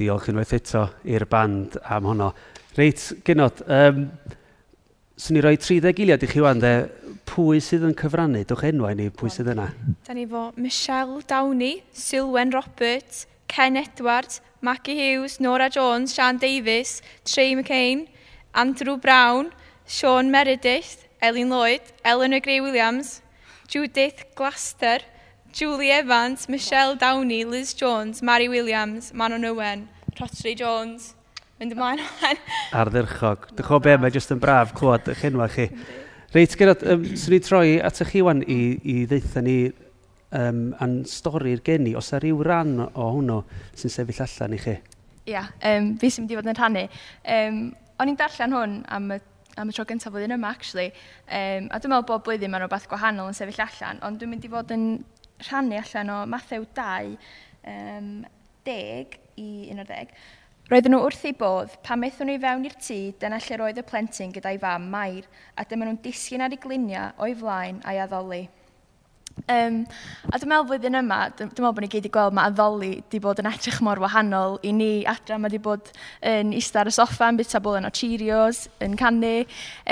diolch 0.00 0.30
unwaith 0.32 0.54
eto 0.56 0.86
i'r 1.08 1.26
band 1.30 1.76
am 1.82 2.08
honno. 2.10 2.30
Reit, 2.78 3.04
genod, 3.26 3.60
um, 3.68 4.06
swn 5.20 5.38
i 5.38 5.44
roi 5.44 5.56
30 5.60 5.92
giliad 5.96 6.24
i 6.24 6.30
chi 6.30 6.40
wan, 6.42 6.62
de, 6.62 6.72
pwy 7.28 7.60
sydd 7.62 7.84
yn 7.88 7.96
cyfrannu? 7.98 8.44
Dwch 8.48 8.64
enwau 8.70 8.96
ni, 8.96 9.10
pwy 9.12 9.32
sydd 9.32 9.52
yna? 9.52 9.68
Da 10.06 10.16
ni 10.16 10.24
fo 10.28 10.48
Michelle 10.56 11.20
Downey, 11.28 11.82
Sylwen 11.92 12.52
Roberts, 12.54 13.26
Ken 13.52 13.76
Edwards, 13.76 14.40
Maggie 14.62 14.96
Hughes, 14.96 15.38
Nora 15.40 15.68
Jones, 15.68 16.14
Sian 16.14 16.38
Davis, 16.38 17.02
Trey 17.24 17.54
McCain, 17.54 18.06
Andrew 18.54 18.96
Brown, 18.96 19.52
Sean 19.86 20.30
Meredith, 20.30 21.08
Elin 21.20 21.50
Lloyd, 21.50 21.82
Eleanor 22.04 22.40
Gray 22.40 22.60
Williams, 22.60 23.20
Judith 23.68 24.24
Glaster, 24.34 25.00
Julie 25.52 25.90
Evans, 25.90 26.48
Michelle 26.48 26.96
Downey, 26.96 27.44
Liz 27.44 27.74
Jones, 27.74 28.22
Mary 28.22 28.48
Williams, 28.48 29.12
Manon 29.12 29.44
Owen, 29.44 29.88
Rotary 30.18 30.54
Jones. 30.54 31.12
Mynd 31.60 31.74
ymlaen 31.76 32.00
o'n. 32.00 32.38
Ardderchog. 32.74 33.50
Dych 33.54 33.68
chod 33.68 33.84
be, 33.84 33.92
mae 34.00 34.10
jyst 34.10 34.32
yn 34.32 34.40
braf 34.42 34.72
clywed 34.74 35.10
eich 35.12 35.26
enwa 35.28 35.46
chi. 35.52 35.68
Reit, 36.32 36.56
Gerard, 36.58 36.80
um, 36.88 37.04
swn 37.04 37.36
i 37.36 37.40
troi 37.44 37.74
at 37.84 38.00
y 38.00 38.06
chi 38.08 38.22
wan 38.24 38.40
i, 38.48 38.56
i 38.82 38.96
ddeitha 39.10 39.44
ni 39.44 39.56
um, 40.32 40.64
a'n 40.80 40.96
stori'r 41.06 41.60
geni. 41.62 41.92
Os 42.00 42.10
yna 42.10 42.22
rhyw 42.24 42.40
ran 42.48 42.72
o 42.88 43.10
hwnnw 43.12 43.42
sy'n 43.76 43.92
sefyll 43.92 44.24
allan 44.24 44.56
i 44.56 44.62
chi? 44.64 44.78
Ia, 45.28 45.36
yeah, 45.36 45.52
um, 45.68 45.92
fi 46.00 46.10
sy'n 46.10 46.24
mynd 46.24 46.34
i 46.34 46.40
fod 46.40 46.50
yn 46.50 46.58
rhannu. 46.58 46.86
Um, 47.36 47.62
o'n 48.00 48.10
i'n 48.10 48.18
darllen 48.18 48.56
hwn 48.56 48.80
am 48.88 49.12
y 49.18 49.20
am 49.60 49.68
y 49.68 49.74
tro 49.76 49.84
gyntaf 49.84 50.08
flwyddyn 50.08 50.32
yma, 50.32 50.50
actually. 50.56 50.90
Um, 51.28 51.68
a 51.68 51.78
dwi'n 51.78 51.92
meddwl 51.92 52.08
bod 52.08 52.22
blwyddyn 52.26 52.50
mae'n 52.52 52.64
rhywbeth 52.64 52.88
gwahanol 52.88 53.28
yn 53.28 53.36
sefyll 53.36 53.60
allan, 53.66 54.00
ond 54.08 54.16
dwi'n 54.20 54.32
mynd 54.32 54.46
i 54.48 54.50
fod 54.52 54.72
yn 54.72 54.86
rhannu 55.46 55.80
allan 55.80 56.12
o 56.14 56.20
Mathew 56.26 56.64
2, 56.78 57.16
um, 57.72 58.14
10 58.64 59.18
i 59.36 59.48
11. 59.70 60.14
Roedden 60.70 60.94
nhw 60.94 61.02
wrth 61.04 61.26
ei 61.28 61.34
bodd, 61.36 61.74
pan 61.84 62.00
methwn 62.00 62.30
nhw 62.30 62.38
i 62.38 62.42
fewn 62.42 62.66
i'r 62.68 62.76
tŷ, 62.80 62.98
dyna 63.20 63.40
lle 63.42 63.58
roedd 63.60 63.80
y 63.82 63.84
plentyn 63.84 64.32
gyda'i 64.32 64.60
fam 64.62 64.86
Mair, 64.92 65.26
a 65.58 65.66
dyma 65.68 65.88
nhw'n 65.88 66.00
disgyn 66.04 66.44
ar 66.46 66.54
ei 66.54 66.60
gliniau 66.62 67.10
o'i 67.20 67.34
flaen 67.36 67.82
a'i 67.84 68.00
addoli. 68.00 68.44
Um, 69.50 69.78
a 70.30 70.38
dwi'n 70.38 70.50
meddwl 70.52 70.66
flwyddyn 70.68 70.96
yma, 71.00 71.18
dwi'n 71.34 71.50
meddwl 71.50 71.72
bod 71.74 71.82
ni 71.82 71.88
gyd 71.90 72.06
i 72.06 72.10
gweld 72.12 72.36
mae 72.36 72.50
addoli 72.50 72.90
wedi 72.94 73.20
bod 73.22 73.40
yn 73.42 73.48
edrych 73.50 73.80
mor 73.84 74.00
wahanol 74.02 74.58
i 74.62 74.70
ni 74.76 74.90
adra. 75.08 75.38
Mae 75.40 75.50
wedi 75.50 75.60
bod 75.64 75.90
yn 76.28 76.52
eistedd 76.54 76.82
ar 76.82 76.90
y 76.90 76.94
soffa 76.94 77.30
yn 77.32 77.40
bita 77.40 77.60
bwlen 77.64 77.88
o 77.88 77.90
Cheerios, 77.96 78.64
yn 78.84 78.94
canu. 79.00 79.32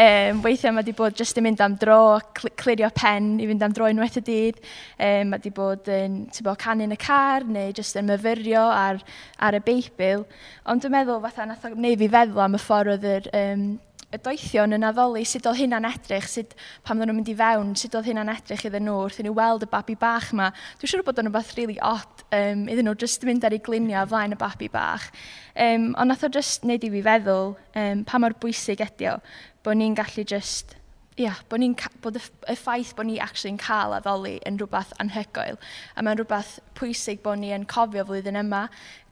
Um, 0.05 0.45
weithiau 0.47 0.75
mae 0.77 0.85
wedi 0.85 0.95
bod 1.01 1.19
jyst 1.19 1.41
yn 1.41 1.49
mynd 1.49 1.65
am 1.65 1.77
dro, 1.81 2.21
cl 2.39 2.55
clirio 2.61 2.93
pen 2.95 3.33
i 3.41 3.49
fynd 3.51 3.67
am 3.67 3.75
dro 3.77 3.91
unwaith 3.91 4.21
y 4.21 4.25
dydd. 4.31 4.63
Um, 4.97 5.35
mae 5.35 5.41
wedi 5.41 5.55
bod 5.57 5.91
yn 5.91 6.23
bod, 6.31 6.61
canu 6.63 6.87
yn 6.87 6.97
y 6.97 7.01
car 7.01 7.47
neu 7.49 7.75
jyst 7.75 7.99
yn 8.01 8.11
myfyrio 8.11 8.65
ar, 8.71 9.03
ar 9.43 9.59
y 9.59 9.65
beibl. 9.67 10.27
Ond 10.71 10.85
dwi'n 10.85 10.99
meddwl 11.01 11.23
fatha 11.27 11.49
nath 11.49 11.67
o 11.67 11.75
wneud 11.75 12.01
fi 12.01 12.13
feddwl 12.15 12.45
am 12.47 12.59
y 12.59 12.63
ffordd 12.63 12.97
oedd 12.97 13.09
yr 13.17 13.31
um, 13.43 13.71
y 14.11 14.19
doethion 14.19 14.75
yn 14.75 14.87
addoli 14.89 15.23
sut 15.29 15.47
oedd 15.47 15.61
hynna'n 15.61 15.87
edrych, 15.87 16.27
sut 16.31 16.57
pam 16.87 16.99
ddyn 16.99 17.11
nhw'n 17.11 17.21
mynd 17.21 17.31
i 17.31 17.37
fewn, 17.39 17.75
sut 17.79 17.95
oedd 17.95 18.09
hynna'n 18.11 18.33
edrych 18.33 18.65
iddyn 18.67 18.87
nhw, 18.89 18.97
wrth 19.07 19.21
nhw 19.23 19.35
weld 19.37 19.67
y 19.67 19.71
babi 19.71 19.97
bach 20.01 20.33
yma. 20.35 20.51
Dwi'n 20.81 20.93
siŵr 20.93 21.05
bod 21.07 21.23
o'n 21.23 21.31
rhywbeth 21.31 21.55
really 21.59 21.79
odd 21.79 22.25
um, 22.35 22.67
iddyn 22.67 22.91
nhw 22.91 22.97
just 22.99 23.27
mynd 23.29 23.47
ar 23.47 23.55
ei 23.55 23.63
glunio 23.63 24.03
flaen 24.11 24.35
y 24.35 24.41
babi 24.41 24.71
bach. 24.73 25.07
Um, 25.55 25.93
ond 25.95 26.11
nath 26.11 26.27
o 26.27 26.33
just 26.35 26.67
wneud 26.67 26.87
i 26.87 26.93
fi 26.97 27.05
feddwl 27.07 27.55
um, 27.55 28.05
pa 28.09 28.23
mor 28.23 28.35
bwysig 28.43 28.83
ydi 28.85 29.13
o, 29.13 29.17
bod 29.63 29.79
ni'n 29.79 29.99
gallu 29.99 30.27
just 30.27 30.80
yeah, 31.21 31.37
bod, 31.49 31.61
ni 31.61 31.75
bod 32.01 32.17
y, 32.17 32.21
y 32.49 32.55
ffaith 32.57 32.95
bod 32.97 33.07
ni 33.07 33.19
actually 33.21 33.53
yn 33.53 33.61
cael 33.61 33.93
addoli 33.93 34.39
yn 34.49 34.57
rhywbeth 34.61 34.95
anhygoel. 35.03 35.59
A 35.93 36.05
mae'n 36.05 36.17
rhywbeth 36.17 36.55
pwysig 36.79 37.21
bod 37.25 37.43
ni 37.43 37.51
yn 37.53 37.67
cofio 37.69 38.07
flwyddyn 38.09 38.39
yma, 38.41 38.63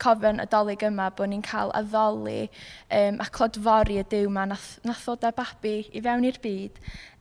cofio'n 0.00 0.40
adolyg 0.44 0.86
yma, 0.88 1.10
bod 1.18 1.28
ni'n 1.28 1.44
cael 1.44 1.72
addoli 1.76 2.46
um, 2.46 3.18
a 3.20 3.26
clodfori 3.34 3.98
y 4.00 4.04
dyw 4.08 4.30
yma 4.30 4.46
nath, 4.48 4.70
nath 4.88 5.04
ddod 5.04 5.26
â 5.28 5.34
babi 5.36 5.74
i 5.92 6.02
fewn 6.04 6.24
i'r 6.28 6.38
byd. 6.44 6.78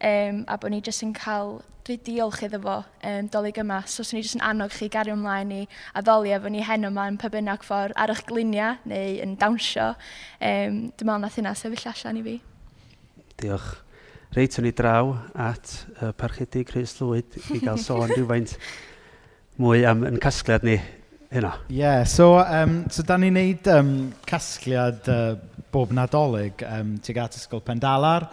Um, 0.08 0.46
a 0.48 0.56
bod 0.62 0.72
ni 0.72 0.80
jyst 0.86 1.04
yn 1.04 1.12
cael, 1.18 1.58
dwi 1.88 1.98
diolch 2.04 2.46
iddo 2.48 2.62
fo, 2.64 2.78
um, 3.12 3.28
dolyg 3.34 3.60
yma. 3.64 3.82
So, 3.92 4.06
swn 4.08 4.22
ni 4.22 4.24
jyst 4.24 4.40
yn 4.40 4.46
annog 4.48 4.72
chi 4.76 4.88
gario 4.94 5.18
ymlaen 5.18 5.52
i 5.56 5.66
addoli 6.00 6.32
efo 6.36 6.52
ni 6.54 6.64
hen 6.64 6.88
yma 6.88 7.10
yn 7.12 7.20
pa 7.20 7.28
ffordd 7.34 7.96
ar 7.96 8.16
eich 8.16 8.24
gliniau 8.30 8.80
neu 8.88 9.20
yn 9.26 9.36
dawnsio. 9.42 9.90
Um, 10.40 10.80
dwi'n 10.96 11.12
meddwl 11.12 11.26
nath 11.26 11.42
hynna 11.42 11.56
sefyll 11.60 11.92
allan 11.92 12.22
i 12.22 12.26
fi. 12.30 12.38
Diolch 13.44 13.87
reit 14.38 14.60
o'n 14.60 14.68
i 14.70 14.74
draw 14.76 15.16
at 15.34 15.72
uh, 15.98 16.12
Parchedu 16.18 16.62
Chris 16.68 16.94
Lwyd 17.02 17.40
i 17.56 17.60
gael 17.66 17.80
sôn 17.82 18.12
rhywfaint 18.12 18.54
mwy 19.58 19.82
am 19.90 20.04
yn 20.06 20.20
casgliad 20.22 20.66
ni 20.68 20.78
heno. 21.34 21.56
Ie, 21.72 21.80
yeah, 21.82 22.04
so, 22.06 22.36
um, 22.44 22.84
so 22.94 23.06
da 23.08 23.18
ni'n 23.18 23.34
neud 23.34 23.70
um, 23.74 23.92
casgliad 24.30 25.10
uh, 25.10 25.34
bob 25.74 25.96
nadolig 25.96 26.62
um, 26.70 26.96
tuag 27.04 27.24
at 27.26 27.40
Ysgol 27.40 27.64
Pendalar. 27.66 28.30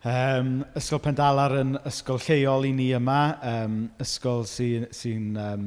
Um, 0.00 0.60
ysgol 0.76 1.00
Pendalar 1.04 1.58
yn 1.60 1.74
ysgol 1.88 2.20
lleol 2.24 2.68
i 2.68 2.74
ni 2.76 2.90
yma, 2.96 3.22
um, 3.44 3.80
ysgol 4.00 4.46
sy'n 4.48 4.86
sy, 4.96 5.14
um, 5.40 5.66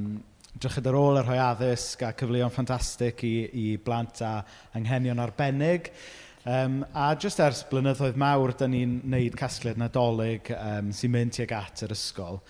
drychyd 0.54 0.90
ar 0.90 0.98
ôl 0.98 1.20
yr 1.22 1.28
rhoi 1.28 1.40
addysg 1.42 2.06
a 2.06 2.14
cyfleoedd 2.18 2.54
ffantastig 2.54 3.26
i, 3.26 3.34
i 3.54 3.66
blant 3.82 4.22
a 4.26 4.36
anghenion 4.78 5.22
arbennig. 5.22 5.90
Um, 6.44 6.82
a 6.92 7.14
jyst 7.16 7.40
ers 7.40 7.62
blynyddoedd 7.70 8.18
mawr, 8.20 8.52
da 8.60 8.68
ni'n 8.68 8.98
neud 9.08 9.36
casgliad 9.40 9.78
nadolig 9.80 10.50
um, 10.58 10.90
sy'n 10.92 11.14
mynd 11.14 11.32
tuag 11.38 11.54
at 11.56 11.86
yr 11.86 11.94
ysgol. 11.96 12.42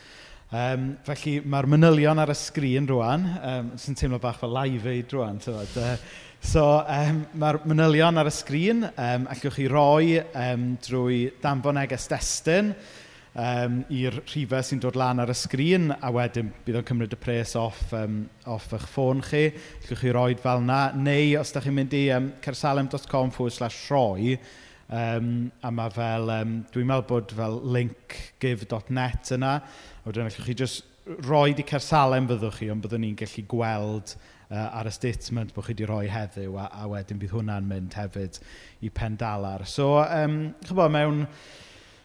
Um, 0.50 0.88
felly 1.06 1.36
mae'r 1.46 1.68
manylion 1.70 2.22
ar 2.24 2.32
y 2.34 2.36
sgrin 2.38 2.90
rwan, 2.90 3.28
um, 3.38 3.70
sy'n 3.78 4.00
teimlo 4.00 4.18
bach 4.22 4.40
fel 4.42 4.54
live 4.58 4.90
aid 4.90 5.14
rwan, 5.14 5.38
tywed. 5.46 5.78
Uh, 5.78 5.94
so 6.42 6.66
um, 6.82 7.22
mae'r 7.38 7.62
manylion 7.70 8.18
ar 8.18 8.32
y 8.32 8.34
sgrin, 8.34 8.82
um, 8.90 9.30
allwch 9.30 9.60
chi 9.60 9.70
roi 9.70 10.18
um, 10.24 10.66
drwy 10.90 11.20
danfon 11.46 11.78
neges 11.78 12.10
destun, 12.10 12.74
um, 13.40 13.80
i'r 13.94 14.20
rhifau 14.24 14.66
sy'n 14.66 14.82
dod 14.84 14.98
lan 15.00 15.22
ar 15.24 15.32
y 15.34 15.38
sgrin, 15.38 15.92
a 15.94 16.12
wedyn 16.14 16.52
bydd 16.66 16.82
o'n 16.82 16.90
cymryd 16.90 17.16
y 17.16 17.20
pres 17.22 17.56
off, 17.60 17.86
um, 17.98 18.24
off 18.50 18.70
eich 18.76 18.90
ffôn 18.94 19.24
chi. 19.26 19.48
Gallwch 19.86 20.04
chi 20.04 20.14
roed 20.14 20.44
fel 20.44 20.64
yna, 20.64 20.82
neu 20.96 21.38
os 21.42 21.54
ydych 21.54 21.70
chi'n 21.70 21.78
mynd 21.80 21.98
i 21.98 22.04
um, 22.18 22.30
cersalem.com 22.46 23.34
forward 23.36 23.58
slash 23.60 23.80
roi, 23.94 24.38
Um, 24.94 25.48
a 25.64 25.72
mae 25.74 25.90
fel, 25.90 26.30
um, 26.30 26.58
dwi'n 26.70 26.86
meddwl 26.86 27.06
bod 27.10 27.32
fel 27.34 27.56
linkgive.net 27.74 29.32
yna. 29.34 29.54
A 29.64 30.04
wedyn 30.06 30.28
allwch 30.28 30.44
chi 30.46 30.54
just 30.60 30.84
roi 31.26 31.56
di 31.56 31.64
cersalem 31.66 32.28
fyddwch 32.30 32.60
chi, 32.60 32.70
ond 32.70 32.84
byddwn 32.84 33.02
ni'n 33.02 33.16
gallu 33.18 33.44
gweld 33.50 34.14
uh, 34.14 34.68
ar 34.68 34.88
y 34.88 34.94
statement 34.94 35.56
bod 35.56 35.66
chi 35.66 35.74
wedi 35.74 35.88
rhoi 35.90 36.06
heddiw, 36.12 36.60
a, 36.62 36.68
a 36.84 36.86
wedyn 36.92 37.20
bydd 37.24 37.34
hwnna'n 37.34 37.68
mynd 37.72 37.98
hefyd 37.98 38.38
i 38.86 38.92
pendalar. 38.94 39.66
So, 39.66 39.96
um, 40.04 40.54
chybod, 40.68 40.94
mewn 40.94 41.26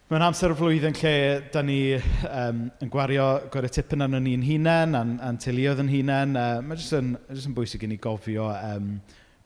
Mae'n 0.09 0.23
amser 0.25 0.55
y 0.55 0.57
flwyddyn 0.57 0.94
lle 0.97 1.11
da 1.53 1.61
ni 1.61 1.92
um, 1.92 2.62
yn 2.81 2.88
gwario 2.88 3.25
gwario 3.53 3.68
tipyn 3.77 4.07
arno 4.07 4.16
ni'n 4.25 4.40
hunain 4.47 4.97
a'n, 4.97 5.11
an 5.21 5.37
teuluoedd 5.37 5.83
yn 5.83 5.90
hunain. 5.92 6.33
Uh, 6.33 6.62
Mae'n 6.64 6.81
jyst 6.81 6.94
yn, 6.97 7.11
jyst 7.29 7.51
yn 7.51 7.57
bwysig 7.59 7.85
i 7.85 7.90
ni 7.90 7.99
gofio 8.01 8.47
um, 8.49 8.87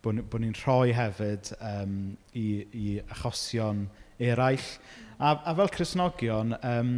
bod, 0.07 0.21
bod 0.31 0.45
ni'n 0.45 0.55
rhoi 0.61 0.95
hefyd 0.95 1.51
um, 1.57 1.97
i, 2.39 2.47
i 2.79 2.95
achosion 3.03 3.89
eraill. 4.23 4.71
A, 5.19 5.35
a 5.35 5.57
fel 5.59 5.75
Cresnogion, 5.75 6.55
um, 6.63 6.97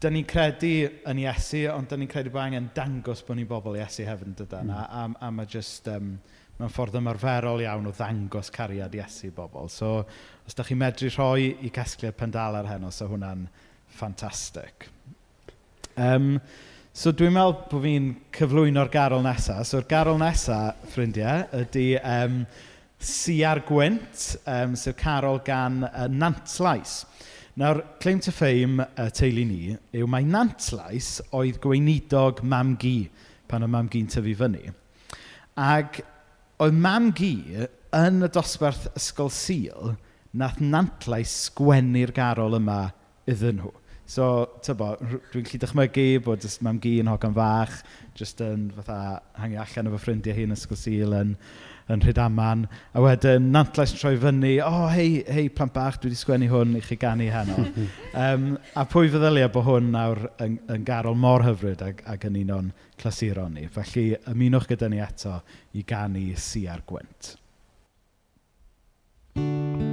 da 0.00 0.16
ni'n 0.16 0.30
credu 0.32 0.74
yn 1.12 1.20
Iesu, 1.26 1.66
ond 1.76 1.92
da 1.92 2.00
ni'n 2.00 2.08
credu 2.08 2.32
bod 2.32 2.46
angen 2.46 2.72
dangos 2.72 3.20
bod 3.20 3.36
ni'n 3.36 3.52
bobl 3.52 3.76
Iesu 3.76 4.08
hefyd 4.08 4.32
yn 4.32 4.38
dydan. 4.40 4.72
Mm. 4.72 4.78
A, 4.80 4.88
a, 4.88 5.26
a 5.28 5.34
mae 5.36 5.58
jyst... 5.58 5.92
Um, 5.92 6.14
mae'n 6.62 6.70
ffordd 6.70 6.98
ymarferol 7.00 7.62
iawn 7.64 7.88
o 7.88 7.92
ddangos 7.96 8.52
cariad 8.54 8.92
Iesu 8.94 9.30
i 9.30 9.34
bobl. 9.34 9.70
So, 9.72 10.02
Os 10.46 10.56
da 10.58 10.64
chi'n 10.66 10.80
medru 10.80 11.10
rhoi 11.12 11.52
i 11.62 11.70
casgliad 11.74 12.16
pendal 12.18 12.58
ar 12.58 12.68
heno, 12.70 12.90
so 12.90 13.06
hwnna'n 13.10 13.46
ffantastig. 13.94 14.88
Um, 15.96 16.34
so 16.92 17.12
dwi'n 17.14 17.34
meddwl 17.36 17.54
bod 17.70 17.84
fi'n 17.84 18.10
cyflwyno'r 18.34 18.90
garol 18.92 19.24
nesaf. 19.24 19.62
So'r 19.68 19.86
garol 19.90 20.18
nesaf, 20.20 20.82
ffrindiau, 20.92 21.46
ydy 21.62 21.86
um, 22.00 22.42
Siar 23.02 23.62
Gwynt, 23.68 24.26
um, 24.46 24.76
sy'r 24.78 24.98
carol 24.98 25.40
gan 25.46 25.82
uh, 25.88 26.06
Nantlais. 26.10 27.02
Nawr, 27.58 27.82
claim 28.00 28.20
to 28.24 28.32
fame 28.32 28.80
y 28.80 29.02
uh, 29.02 29.10
teulu 29.12 29.42
ni 29.44 29.74
yw 29.98 30.06
mae 30.08 30.24
Nantlais 30.24 31.18
oedd 31.36 31.58
gweinidog 31.60 32.40
mam 32.48 32.78
gi 32.80 33.10
pan 33.50 33.66
oedd 33.66 33.74
mam 33.74 33.90
gi'n 33.92 34.08
tyfu 34.08 34.32
fyny. 34.38 34.70
Ac 35.60 36.00
oedd 36.64 36.78
mam 36.78 37.10
gi 37.12 37.34
yn 37.92 38.24
y 38.24 38.30
dosbarth 38.32 38.88
ysgol 38.96 39.28
Sil 39.34 39.92
nath 40.38 40.60
nantlai 40.60 41.22
sgwennu'r 41.28 42.12
garol 42.16 42.56
yma 42.58 42.80
iddyn 43.28 43.60
nhw. 43.60 43.72
So, 44.12 44.24
tybo, 44.64 44.90
dwi'n 45.32 45.44
gallu 45.46 45.58
dychmygu 45.62 46.06
bod 46.26 46.42
jyst 46.44 46.60
mam 46.64 46.80
gi 46.82 46.98
yn 47.00 47.08
hogan 47.08 47.32
fach, 47.36 47.78
jyst 48.18 48.42
yn 48.44 48.66
fatha 48.76 49.20
hangi 49.40 49.60
allan 49.62 49.88
efo 49.88 50.00
ffrindiau 50.02 50.36
hi 50.36 50.44
yn 50.48 50.52
ysgol 50.56 50.76
sil 50.76 51.14
yn, 51.16 51.30
yn 51.92 52.02
Rhydaman. 52.02 52.66
A 52.92 53.04
wedyn, 53.04 53.46
nantlais 53.54 53.94
troi 53.94 54.18
fyny, 54.20 54.56
o, 54.60 54.68
oh, 54.68 54.88
hei, 54.92 55.22
hei, 55.32 55.46
plant 55.54 55.72
bach, 55.76 56.00
dwi 56.02 56.10
wedi 56.10 56.20
sgwennu 56.20 56.50
hwn 56.50 56.76
i 56.80 56.82
chi 56.84 56.98
ganu 57.00 57.30
heno. 57.32 57.68
um, 58.24 58.48
a 58.76 58.84
pwy 58.90 59.12
feddylia 59.12 59.52
bod 59.54 59.68
hwn 59.68 59.92
nawr 59.94 60.26
yn, 60.44 60.58
yn 60.74 60.88
garol 60.88 61.16
mor 61.16 61.46
hyfryd 61.46 61.86
ag, 61.86 62.02
ag 62.12 62.26
yn 62.28 62.42
un 62.42 62.52
o'n 62.58 62.74
clasuron 63.00 63.56
ni. 63.56 63.68
Felly, 63.72 64.10
ymunwch 64.34 64.68
gyda 64.74 64.90
ni 64.92 65.00
eto 65.04 65.38
i 65.78 65.86
ganu 65.88 66.26
si 66.36 66.66
ar 66.68 66.84
gwynt. 66.88 67.36
Thank 69.34 69.80
you. 69.80 69.91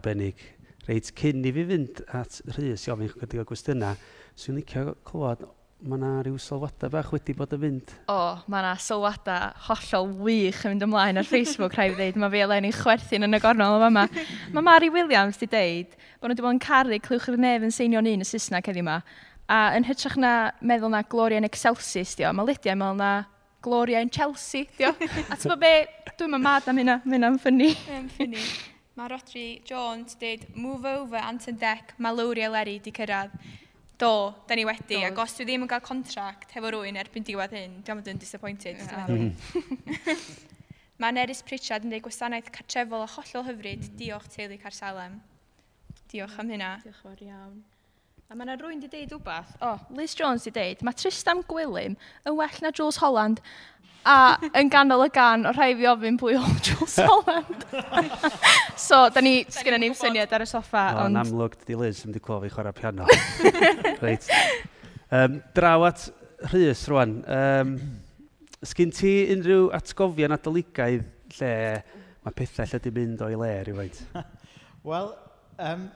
arbennig. 0.00 0.42
Reit, 0.88 1.12
cyn 1.14 1.44
i 1.44 1.52
fi 1.54 1.68
fynd 1.68 2.02
at 2.16 2.40
Rhys 2.56 2.88
i 2.88 2.92
ofyn 2.92 3.10
chydig 3.12 3.42
o 3.42 3.48
gwestiynau, 3.48 3.98
swn 4.34 4.56
i'n 4.56 4.62
licio 4.62 4.94
clywed, 5.06 5.44
mae 5.80 5.96
yna 5.96 6.10
rhyw 6.24 6.36
sylwadau 6.40 6.90
bach 6.92 7.08
wedi 7.14 7.34
bod 7.36 7.52
yn 7.56 7.60
fynd. 7.62 7.92
O, 8.12 8.16
mae 8.50 8.64
yna 8.64 8.72
sylwadau 8.80 9.54
hollol 9.68 10.10
wych 10.26 10.64
yn 10.64 10.74
mynd 10.74 10.86
ymlaen 10.88 11.20
ar 11.20 11.28
Facebook, 11.28 11.76
rhaid 11.76 11.96
ddeud. 11.96 12.18
Mae 12.20 12.32
fi 12.34 12.42
Eleni 12.44 12.72
chwerthin 12.76 13.24
yn 13.28 13.36
y 13.36 13.40
gornol 13.40 13.76
o 13.76 13.82
fama. 13.84 14.06
Mae 14.52 14.66
Mari 14.66 14.90
Williams 14.92 15.40
wedi 15.40 15.52
deud 15.54 15.94
bod 16.20 16.28
nhw 16.28 16.34
wedi 16.34 16.46
bod 16.46 16.56
yn 16.56 16.62
caru 16.64 17.00
clywch 17.04 17.28
yr 17.32 17.38
nef 17.40 17.64
yn 17.64 17.76
seinio'n 17.76 18.10
un 18.10 18.24
y 18.24 18.28
Saesneg 18.28 18.68
heddi 18.68 18.84
yma. 18.84 18.98
A 19.50 19.60
yn 19.76 19.88
hytrach 19.88 20.18
na 20.20 20.34
meddwl 20.60 20.92
na 20.92 21.00
Gloria 21.08 21.40
yn 21.40 21.48
Excelsis, 21.48 22.12
dio, 22.18 22.32
mae 22.36 22.50
Lydia 22.50 22.76
yn 22.76 22.82
meddwl 22.82 23.00
na 23.00 23.12
Gloria 23.64 24.02
yn 24.04 24.12
Chelsea, 24.12 24.68
dio. 24.76 24.92
A 25.28 25.36
ti'n 25.36 25.54
bod 25.54 25.62
be, 25.64 25.72
dwi'n 26.16 26.34
mynd 26.36 26.44
mad 26.44 26.68
am 26.68 26.80
hynna, 26.80 27.00
mae 27.04 27.18
hynna'n 27.18 27.40
ffynnu. 27.40 27.72
Yn 27.96 28.12
ffynnu. 28.12 28.44
Mae 28.98 29.08
Rodri 29.08 29.62
Jones 29.64 30.16
dweud, 30.18 30.46
move 30.54 30.84
over 30.84 31.20
Anton 31.22 31.56
Deck, 31.56 31.94
mae 31.98 32.14
Lowri 32.14 32.42
Eleri 32.42 32.80
di 32.82 32.92
cyrraedd. 32.94 33.34
Do, 34.00 34.34
da 34.48 34.56
ni 34.56 34.64
wedi, 34.64 34.96
Do. 34.96 35.02
ac 35.10 35.18
os 35.20 35.34
dwi 35.36 35.44
ddim 35.46 35.66
yn 35.66 35.70
cael 35.70 35.82
contract 35.84 36.54
hefo 36.56 36.70
rwy'n 36.72 36.96
erbyn 36.98 37.26
diwedd 37.26 37.52
hyn, 37.52 37.74
dwi'n 37.84 37.98
meddwl 38.00 38.14
yn 38.14 38.22
disappointed. 38.22 38.80
Yeah. 38.80 39.10
Mm. 39.12 40.14
mae 41.02 41.14
Neris 41.14 41.44
Pritchard 41.46 41.84
yn 41.84 41.92
dweud 41.92 42.06
gwasanaeth 42.06 42.48
cartrefol 42.54 43.04
a 43.04 43.10
hollol 43.14 43.44
hyfryd, 43.50 43.84
mm. 43.84 43.98
diolch 44.00 44.30
teulu 44.32 44.56
Carsalem. 44.62 45.20
Diolch 46.10 46.38
am 46.40 46.48
mm. 46.48 46.54
hynna. 46.56 46.72
Diolch 46.86 47.04
fawr 47.04 47.20
iawn. 47.28 47.60
A 48.30 48.38
mae 48.38 48.46
yna 48.46 48.56
rwy'n 48.56 48.80
di 48.82 48.88
deud 48.90 49.12
wbath. 49.18 49.52
O, 49.58 49.74
oh, 49.74 49.86
Liz 49.98 50.16
Jones 50.18 50.48
di 50.48 50.54
deud, 50.54 50.82
mae 50.86 50.96
Tristan 50.96 51.44
Gwilym 51.50 51.96
yn 52.24 52.36
well 52.40 52.60
na 52.64 52.72
Jules 52.72 53.00
Holland 53.02 53.44
A 54.08 54.38
yn 54.56 54.70
ganol 54.72 55.04
y 55.04 55.10
gan, 55.12 55.44
o 55.48 55.52
rhai 55.52 55.74
fi 55.76 55.88
ofyn 55.90 56.16
pwy 56.20 56.38
o 56.40 56.44
Jules 56.64 56.96
Holland. 57.04 57.64
so, 58.88 59.02
da 59.12 59.20
ni, 59.24 59.42
sgynna 59.52 59.80
ni'n 59.82 59.96
syniad 59.98 60.32
ar 60.36 60.46
y 60.46 60.48
soffa. 60.48 60.86
No, 60.96 61.06
ond... 61.08 61.20
Amlwg, 61.20 61.58
dydy 61.60 61.78
Liz, 61.80 62.00
ddim 62.00 62.14
wedi 62.14 62.24
clywed 62.24 62.48
fi 62.48 62.54
chwarae 62.54 62.76
piano. 62.76 63.08
Reit. 64.04 64.30
Um, 65.12 65.40
draw 65.56 65.84
at 65.90 66.06
Rhys 66.52 66.86
rwan. 66.88 67.18
Um, 67.28 67.74
Sgyn 68.60 68.90
ti 68.92 69.10
unrhyw 69.32 69.70
atgofion 69.72 70.36
adoligaidd 70.36 71.06
lle 71.38 71.52
mae 72.26 72.34
pethau 72.36 72.68
lle 72.68 72.80
di 72.84 72.90
mynd 72.92 73.22
o'i 73.24 73.38
le 73.40 73.48
rhywfaint? 73.64 74.00
Wel, 74.88 75.08
um, 75.64 75.86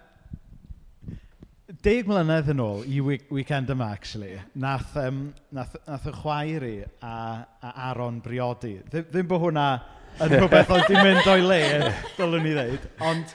deg 1.64 2.08
mlynedd 2.08 2.50
yn 2.52 2.60
ôl, 2.60 2.82
i 2.84 3.00
weekend 3.00 3.70
yma, 3.72 3.88
actually, 3.96 4.36
nath, 4.60 4.96
um, 5.00 5.26
nath, 5.54 5.76
nath 5.88 6.08
y 6.10 6.12
chwaer 6.18 6.66
i 6.68 6.76
a, 6.84 7.16
a 7.64 7.72
Aaron 7.88 8.20
briodi. 8.24 8.76
Ddim, 8.90 9.06
ddim 9.08 9.30
bod 9.30 9.40
hwnna 9.46 9.68
yn 10.20 10.34
rhywbeth 10.34 10.72
oedd 10.74 10.90
di 10.90 10.98
mynd 10.98 11.30
o'i 11.30 11.44
le, 11.44 11.60
dylwn 12.18 12.44
ni 12.44 12.52
ddeud. 12.58 12.84
Ond, 13.08 13.32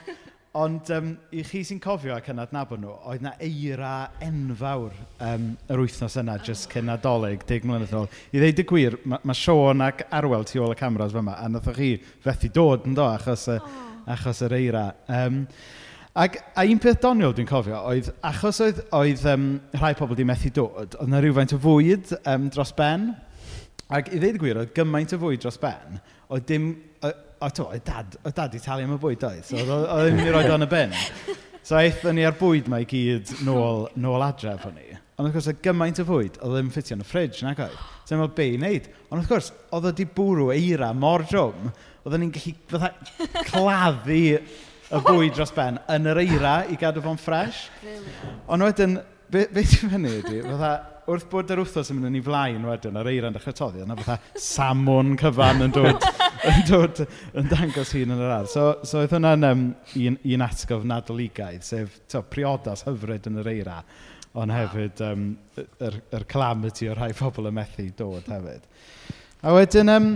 ond 0.60 0.92
um, 0.94 1.10
i 1.34 1.42
chi 1.46 1.64
sy'n 1.66 1.82
cofio 1.82 2.14
ac 2.14 2.30
yn 2.30 2.44
adnabod 2.44 2.84
nhw, 2.84 2.94
oedd 3.10 3.26
na 3.26 3.34
eira 3.42 3.96
enfawr 4.22 4.94
um, 5.26 5.50
yr 5.66 5.82
wythnos 5.82 6.20
yna, 6.22 6.38
just 6.46 6.70
cyn 6.70 6.94
adolyg, 6.94 7.42
deg 7.50 7.66
mlynedd 7.66 7.90
yn 7.90 8.04
ôl. 8.04 8.08
I 8.30 8.44
ddeud 8.44 8.62
y 8.62 8.68
gwir, 8.70 9.00
mae 9.10 9.26
ma 9.26 9.38
Sean 9.40 9.82
ac 9.88 10.06
Arwel 10.06 10.46
tu 10.46 10.62
ôl 10.62 10.76
y 10.76 10.78
cameras 10.78 11.18
fyma, 11.18 11.34
a 11.34 11.50
nathoch 11.50 11.82
chi 11.82 11.96
fethu 12.22 12.54
dod 12.54 12.86
yn 12.86 12.94
do, 12.94 13.10
achos, 13.10 13.50
y, 13.50 13.60
achos 14.14 14.46
yr 14.46 14.58
eira. 14.62 14.86
Um, 15.10 15.44
Ac, 16.20 16.36
a 16.52 16.66
un 16.68 16.80
peth 16.82 16.98
doniol 17.00 17.32
dwi'n 17.32 17.48
cofio 17.48 17.78
oedd, 17.88 18.10
achos 18.28 18.58
oedd, 18.60 18.80
oedd 18.92 19.22
um, 19.30 19.44
rhai 19.78 19.94
pobl 19.96 20.12
wedi 20.12 20.26
methu 20.28 20.50
dod, 20.52 20.92
oedd 20.98 21.06
yna 21.06 21.20
rhywfaint 21.22 21.54
o 21.56 21.58
fwyd 21.62 22.10
um, 22.28 22.48
dros 22.52 22.74
ben. 22.76 23.06
Ac 23.88 24.10
i 24.12 24.18
ddweud 24.18 24.36
y 24.36 24.42
gwir, 24.42 24.60
oedd 24.60 24.74
gymaint 24.76 25.14
o 25.16 25.20
fwyd 25.22 25.40
dros 25.46 25.56
ben, 25.62 25.96
oedd 26.28 26.44
dim... 26.50 26.66
O, 27.00 27.12
o, 27.40 27.48
to, 27.56 27.70
oedd 27.72 27.86
dad, 27.86 28.18
oedd 28.20 28.36
dad 28.36 28.58
i 28.58 28.60
talu 28.60 28.84
am 28.84 28.98
y 28.98 29.00
bwyd 29.00 29.24
oedd, 29.30 29.48
so 29.48 29.56
oedd 29.62 29.88
ddim 30.10 30.20
wedi 30.20 30.34
rhoi 30.34 30.44
o'n 30.52 30.66
y 30.66 30.70
ben. 30.74 30.92
So 31.64 31.80
eithon 31.80 32.18
ni 32.18 32.28
ar 32.28 32.36
bwyd 32.36 32.68
mae 32.68 32.84
gyd 32.90 33.32
nôl, 33.46 33.86
nôl 33.96 34.24
adref 34.26 34.68
o'n 34.68 34.76
i. 34.76 34.90
Ond 35.16 35.30
wrth 35.30 35.38
gwrs, 35.38 35.48
oedd 35.54 35.64
gymaint 35.64 36.04
o 36.04 36.08
fwyd, 36.08 36.36
oedd 36.44 36.58
ddim 36.58 36.72
ffitio 36.74 36.98
yn 36.98 37.04
y 37.04 37.08
ffridge, 37.08 37.40
nag 37.48 37.64
oedd. 37.64 37.80
So 38.04 38.20
mae'n 38.20 38.36
be 38.36 38.50
i 38.50 38.58
wneud. 38.60 38.92
Ond 39.08 39.22
wrth 39.22 39.32
gwrs, 39.32 39.52
oedd 39.72 39.88
wedi 39.88 40.10
bwrw 40.20 40.52
eira 40.52 40.92
mor 40.96 41.24
drwm, 41.28 41.72
oedden 42.04 42.26
ni'n 42.26 42.34
gallu 42.36 42.54
fatha, 42.68 42.92
claddu 43.48 44.20
y 44.90 45.00
bwyd 45.06 45.34
dros 45.36 45.52
ben 45.54 45.78
yn 45.94 46.08
yr 46.10 46.20
eira 46.24 46.54
i 46.70 46.78
gadw 46.78 47.02
fo'n 47.04 47.18
ffres. 47.20 47.66
Ond 48.50 48.66
wedyn, 48.66 48.96
be, 49.30 49.44
be 49.54 49.62
ti'n 49.62 49.92
fyny 49.92 50.14
ydi, 50.18 50.40
fatha, 50.46 50.72
wrth 51.10 51.26
bod 51.30 51.50
yr 51.54 51.62
wythnos 51.62 51.90
yn 51.92 51.98
mynd 51.98 52.10
yn 52.10 52.18
ei 52.18 52.24
flaen 52.26 52.66
wedyn, 52.66 52.98
yr 53.00 53.10
eira'n 53.12 53.36
dechrau 53.36 53.56
toddi, 53.56 53.84
yna 53.84 53.96
fatha 53.98 54.18
samwn 54.42 55.14
cyfan 55.20 55.66
yn 55.66 55.74
dod, 55.74 56.06
yn 56.50 56.64
dod, 56.68 57.02
yn 57.38 57.50
dangos 57.50 57.94
hun 57.96 58.14
yn 58.16 58.24
yr 58.24 58.34
ar. 58.40 58.50
So, 58.50 58.66
so 58.86 59.02
oedd 59.02 59.14
hwnna'n 59.14 59.46
um, 59.50 59.64
un, 60.02 60.18
un 60.34 60.46
atgof 60.46 60.86
nadoligaidd, 60.90 61.66
sef 61.66 62.00
to, 62.10 62.24
priodas 62.34 62.84
hyfryd 62.88 63.30
yn 63.30 63.40
yr 63.44 63.52
eira, 63.54 63.78
ond 64.38 64.54
hefyd 64.54 65.02
um, 65.06 65.30
yr, 65.58 66.02
yr 66.18 66.26
calamity 66.30 66.90
o 66.90 66.98
rhai 66.98 67.12
pobl 67.18 67.50
y 67.50 67.54
methu 67.54 67.86
dod 67.98 68.30
hefyd. 68.30 68.66
A 69.40 69.54
wedyn, 69.56 69.94
um, 69.94 70.12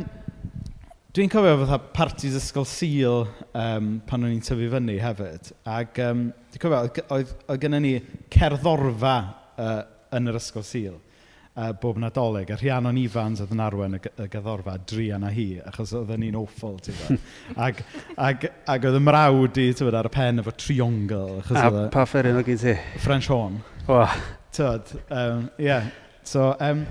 Dwi'n 1.14 1.31
cofio 1.31 1.61
fatha 1.61 1.77
partis 1.94 2.35
ysgol 2.35 2.64
Sil 2.66 3.20
um, 3.55 3.90
pan 4.03 4.24
o'n 4.27 4.33
i'n 4.35 4.40
tyfu 4.42 4.66
fyny 4.72 4.96
hefyd. 4.98 5.53
Ac 5.70 6.00
um, 6.03 6.24
dwi'n 6.50 6.62
cofio, 6.64 6.81
oedd, 6.81 6.96
oedd 7.14 7.29
oedd 7.46 7.61
gennym 7.62 7.85
ni 7.85 7.92
cerddorfa 8.35 9.12
uh, 9.55 9.77
yn 10.18 10.33
yr 10.33 10.38
ysgol 10.40 10.64
Sil 10.66 10.96
uh, 10.96 11.68
bob 11.79 12.00
nadolig. 12.03 12.50
A 12.50 12.59
Rhiannon 12.59 12.98
Ifans 12.98 13.44
oedd 13.44 13.53
yn 13.55 13.62
arwen 13.62 13.94
y, 13.94 14.00
y 14.11 14.27
gyddorfa 14.33 14.74
dri 14.90 15.07
yna 15.14 15.31
hi, 15.37 15.46
achos 15.70 15.94
oedd 16.00 16.11
ni'n 16.18 16.40
awful, 16.40 16.81
ti'n 16.83 16.98
gwybod. 16.98 17.31
ac, 17.68 17.85
ac, 18.31 18.48
ac 18.74 18.90
oedd 18.90 18.98
y 18.98 19.05
mrawd 19.07 19.62
i, 19.62 19.68
ti'n 19.70 20.00
ar 20.00 20.11
y 20.11 20.14
pen 20.18 20.42
efo 20.42 20.57
triongl. 20.64 21.38
A 21.46 21.68
oedd, 21.68 21.81
pa 21.94 22.09
fferin 22.11 22.40
oedd 22.42 22.50
gyd 22.50 22.62
ti? 22.64 22.74
French 23.07 23.31
horn. 23.31 23.62
Wow. 23.87 24.18
Tyd, 24.59 24.96
um, 25.14 25.46
yeah. 25.62 25.94
So, 26.27 26.57
um, 26.59 26.88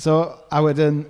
so, 0.00 0.22
a 0.48 0.64
wedyn, 0.64 1.04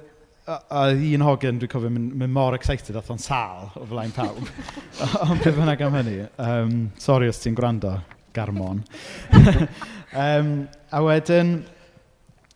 a, 0.48 0.82
un 0.92 1.24
hogan 1.24 1.58
dwi'n 1.60 1.70
cofio 1.70 1.90
mynd, 1.92 2.12
mynd 2.18 2.32
mor 2.32 2.56
excited 2.56 2.96
oedd 2.96 3.10
o'n 3.12 3.20
sal 3.22 3.72
o 3.76 3.86
flaen 3.88 4.12
pawb. 4.16 4.40
Ond 5.26 5.42
beth 5.42 5.56
bynnag 5.58 5.82
am 5.84 5.96
hynny. 5.98 6.20
Um, 6.40 6.76
sorry 7.00 7.28
os 7.30 7.40
ti'n 7.42 7.56
gwrando, 7.58 7.96
garmon. 8.36 8.80
um, 10.24 10.52
a 10.92 11.02
wedyn, 11.04 11.52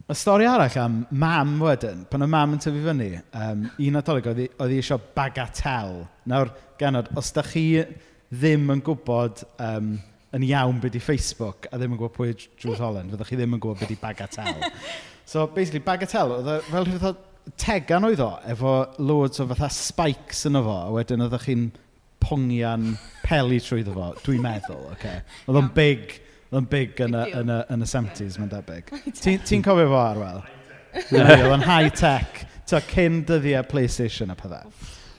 y 0.02 0.16
stori 0.18 0.48
arall 0.48 0.78
am 0.80 1.02
mam 1.10 1.58
wedyn, 1.62 2.06
pan 2.10 2.24
y 2.24 2.30
mam 2.32 2.56
yn 2.56 2.62
tyfu 2.64 2.84
fyny, 2.86 3.10
um, 3.38 3.66
un 3.86 4.00
adolyg 4.00 4.30
oedd 4.32 4.40
hi 4.46 4.78
eisiau 4.78 5.02
bagatel. 5.16 6.00
Nawr, 6.32 6.52
genod, 6.80 7.12
os 7.18 7.32
da 7.36 7.44
chi 7.46 7.66
ddim 8.32 8.72
yn 8.72 8.80
gwybod 8.84 9.44
um, 9.60 9.94
yn 10.32 10.46
iawn 10.48 10.80
beth 10.80 10.96
i 10.96 11.02
Facebook 11.04 11.68
a 11.68 11.76
ddim 11.76 11.92
yn 11.92 12.00
gwybod 12.00 12.16
pwy 12.16 12.32
Jules 12.56 12.80
Holland, 12.80 13.12
fyddwch 13.12 13.34
chi 13.34 13.36
ddim 13.36 13.58
yn 13.58 13.60
gwybod 13.60 13.84
beth 13.84 13.92
i 13.92 13.98
bagatel. 14.00 14.64
so, 15.28 15.44
basically, 15.52 15.84
bagatel, 15.84 16.38
oedd 16.38 16.50
e, 16.54 16.56
fel 16.70 16.88
rhywbeth 16.88 17.10
tegan 17.60 18.06
oedd 18.06 18.22
o, 18.22 18.32
efo 18.52 18.74
loads 19.02 19.42
o 19.42 19.46
fatha 19.50 19.68
spikes 19.72 20.44
yn 20.48 20.58
fo, 20.62 20.76
a 20.86 20.92
wedyn 20.94 21.24
oeddech 21.26 21.46
chi'n 21.48 21.68
pongian 22.22 22.92
peli 23.24 23.58
trwyddo 23.62 23.94
fo, 23.96 24.10
dwi'n 24.22 24.42
meddwl, 24.44 24.86
oce. 24.92 24.96
Okay. 24.96 25.22
Oedd 25.48 25.60
o'n 25.60 25.70
big, 25.76 26.16
oedd 26.50 26.60
o'n 26.62 26.70
big 26.70 27.02
yn 27.06 27.18
y, 27.18 27.26
yn 27.40 27.52
y, 27.52 27.60
yn 27.74 27.84
y 27.84 27.90
70s, 27.92 28.38
mae'n 28.38 28.52
debyg. 28.52 28.92
Ti'n 29.20 29.46
ti 29.48 29.60
cofio 29.64 29.90
fo 29.90 30.00
arwel? 30.00 30.42
Oedd 31.10 31.46
o'n 31.50 31.66
high-tech, 31.66 32.44
ta 32.70 32.82
cyn 32.92 33.22
dyddiau 33.28 33.66
PlayStation 33.68 34.32
a 34.32 34.38
pethau. 34.38 34.70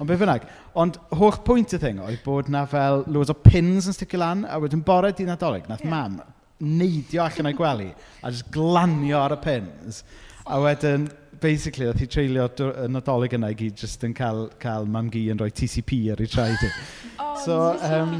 Ond 0.01 0.09
beth 0.09 0.21
bynnag, 0.23 0.45
ond 0.79 0.97
holl 1.19 1.35
pwynt 1.45 1.75
y 1.75 1.79
thing 1.81 1.99
oedd 2.01 2.23
bod 2.25 2.47
na 2.51 2.63
fel 2.69 3.03
loads 3.05 3.31
o 3.33 3.35
pins 3.37 3.89
yn 3.89 3.95
sticio 3.95 4.21
lan, 4.21 4.47
a 4.49 4.57
wedyn 4.61 4.81
bore 4.85 5.11
di 5.13 5.27
nadolig, 5.27 5.67
nath 5.69 5.83
yeah. 5.85 5.93
mam 5.93 6.21
neidio 6.63 7.23
allan 7.25 7.49
o'i 7.49 7.57
gwely, 7.57 7.89
a 8.23 8.31
just 8.31 8.49
glanio 8.53 9.19
ar 9.19 9.35
y 9.35 9.39
pins. 9.43 10.01
A 10.47 10.59
wedyn, 10.63 11.09
basically, 11.43 11.89
oedd 11.89 11.99
hi 12.01 12.07
treulio 12.09 12.47
y 12.47 12.87
nadolig 12.91 13.35
yna 13.37 13.51
i 13.53 13.57
gyd 13.59 13.83
jyst 13.83 14.05
yn 14.07 14.15
cael, 14.17 14.47
cael 14.63 14.87
mam 14.89 15.11
gi 15.13 15.25
yn 15.33 15.41
rhoi 15.41 15.51
TCP 15.51 15.99
ar 16.13 16.23
ei 16.23 16.31
traed 16.31 16.63
i. 16.63 16.71
oh, 17.23 17.35
so, 17.43 17.57
um, 17.89 18.15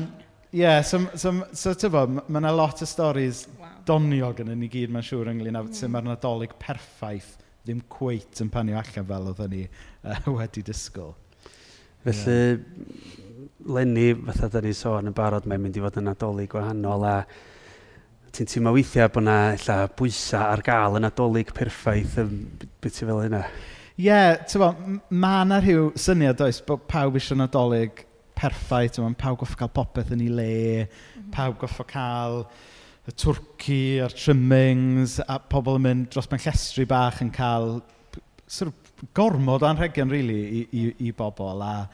yeah, 0.52 0.82
so, 0.84 1.02
so, 1.16 1.34
so, 1.52 1.74
so 1.74 1.92
bod, 1.94 2.20
mae 2.28 2.42
yna 2.44 2.54
lot 2.56 2.84
o 2.84 2.90
storys 2.90 3.46
wow. 3.60 3.72
doniog 3.88 4.44
yn 4.44 4.54
ni 4.60 4.70
gyd, 4.72 4.94
mae'n 4.94 5.08
siŵr, 5.08 5.32
ynglyn 5.34 5.60
â 5.60 5.64
mm. 5.66 5.74
sut 5.80 5.94
mae'r 5.94 6.10
nadolig 6.12 6.56
perffaith 6.62 7.34
ddim 7.64 7.80
cweit 7.92 8.44
yn 8.44 8.52
panio 8.52 8.76
allan 8.80 9.08
fel 9.08 9.30
oedd 9.32 9.44
ni 9.54 9.64
uh, 9.64 10.30
wedi 10.38 10.66
disgwyl. 10.68 11.16
Felly, 12.04 12.36
yeah. 12.36 13.12
Lenny, 13.64 14.10
fatha 14.28 14.50
da 14.52 14.62
ni 14.64 14.74
sôn 14.76 15.08
yn 15.08 15.16
barod, 15.16 15.48
mae'n 15.48 15.62
mynd 15.64 15.80
i 15.80 15.84
fod 15.84 16.02
yn 16.02 16.10
nadolig 16.10 16.52
gwahanol 16.52 17.06
a 17.08 17.18
ti'n 18.34 18.50
teimlo 18.50 18.74
weithiau 18.74 19.12
bod 19.14 19.22
yna 19.22 19.38
illa, 19.54 19.76
bwysau 20.00 20.42
ar 20.42 20.64
gael 20.66 20.98
yn 20.98 21.06
adolyg 21.06 21.54
perffaith, 21.54 22.16
beth 22.82 22.96
ti'n 22.98 23.10
fel 23.10 23.22
yna? 23.28 23.44
Ie, 23.94 24.08
yeah, 24.08 24.40
ti'n 24.50 24.98
mae 25.14 25.44
yna 25.46 25.60
rhyw 25.62 25.92
syniad 26.02 26.42
oes 26.42 26.64
bod 26.66 26.88
pawb 26.90 27.20
eisiau 27.20 27.38
nadolig 27.38 28.02
perffaith, 28.40 28.96
ti'n 28.96 29.18
pawb 29.22 29.38
goffa 29.44 29.60
cael 29.60 29.74
popeth 29.76 30.14
yn 30.16 30.24
ei 30.26 30.32
le, 30.34 30.54
mhm. 30.88 31.28
pawb 31.36 31.60
goffa 31.62 31.86
cael 31.92 32.40
y 33.06 33.14
twrci 33.20 33.82
a'r 34.02 34.16
trimmings, 34.18 35.20
a 35.28 35.38
pobl 35.52 35.78
yn 35.78 35.86
mynd 35.86 36.10
dros 36.16 36.30
mewn 36.32 36.42
llestri 36.42 36.88
bach 36.90 37.20
yn 37.22 37.30
cael 37.36 37.76
sort 38.48 38.72
of, 38.72 38.80
gormod 39.14 39.66
o 39.66 39.68
anrhegion, 39.68 40.10
really, 40.10 40.40
i, 40.42 40.64
i, 40.80 40.84
i 41.10 41.14
bobl. 41.14 41.62
A, 41.62 41.86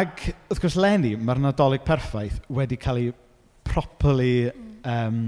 ac, 0.00 0.24
wrth 0.48 0.62
gwrs, 0.64 0.78
Lenny, 0.80 1.12
mae'r 1.20 1.42
nadolig 1.44 1.86
perffaith 1.86 2.40
wedi 2.50 2.80
cael 2.80 3.02
ei 3.04 3.14
properly 3.68 4.50
um, 4.88 5.22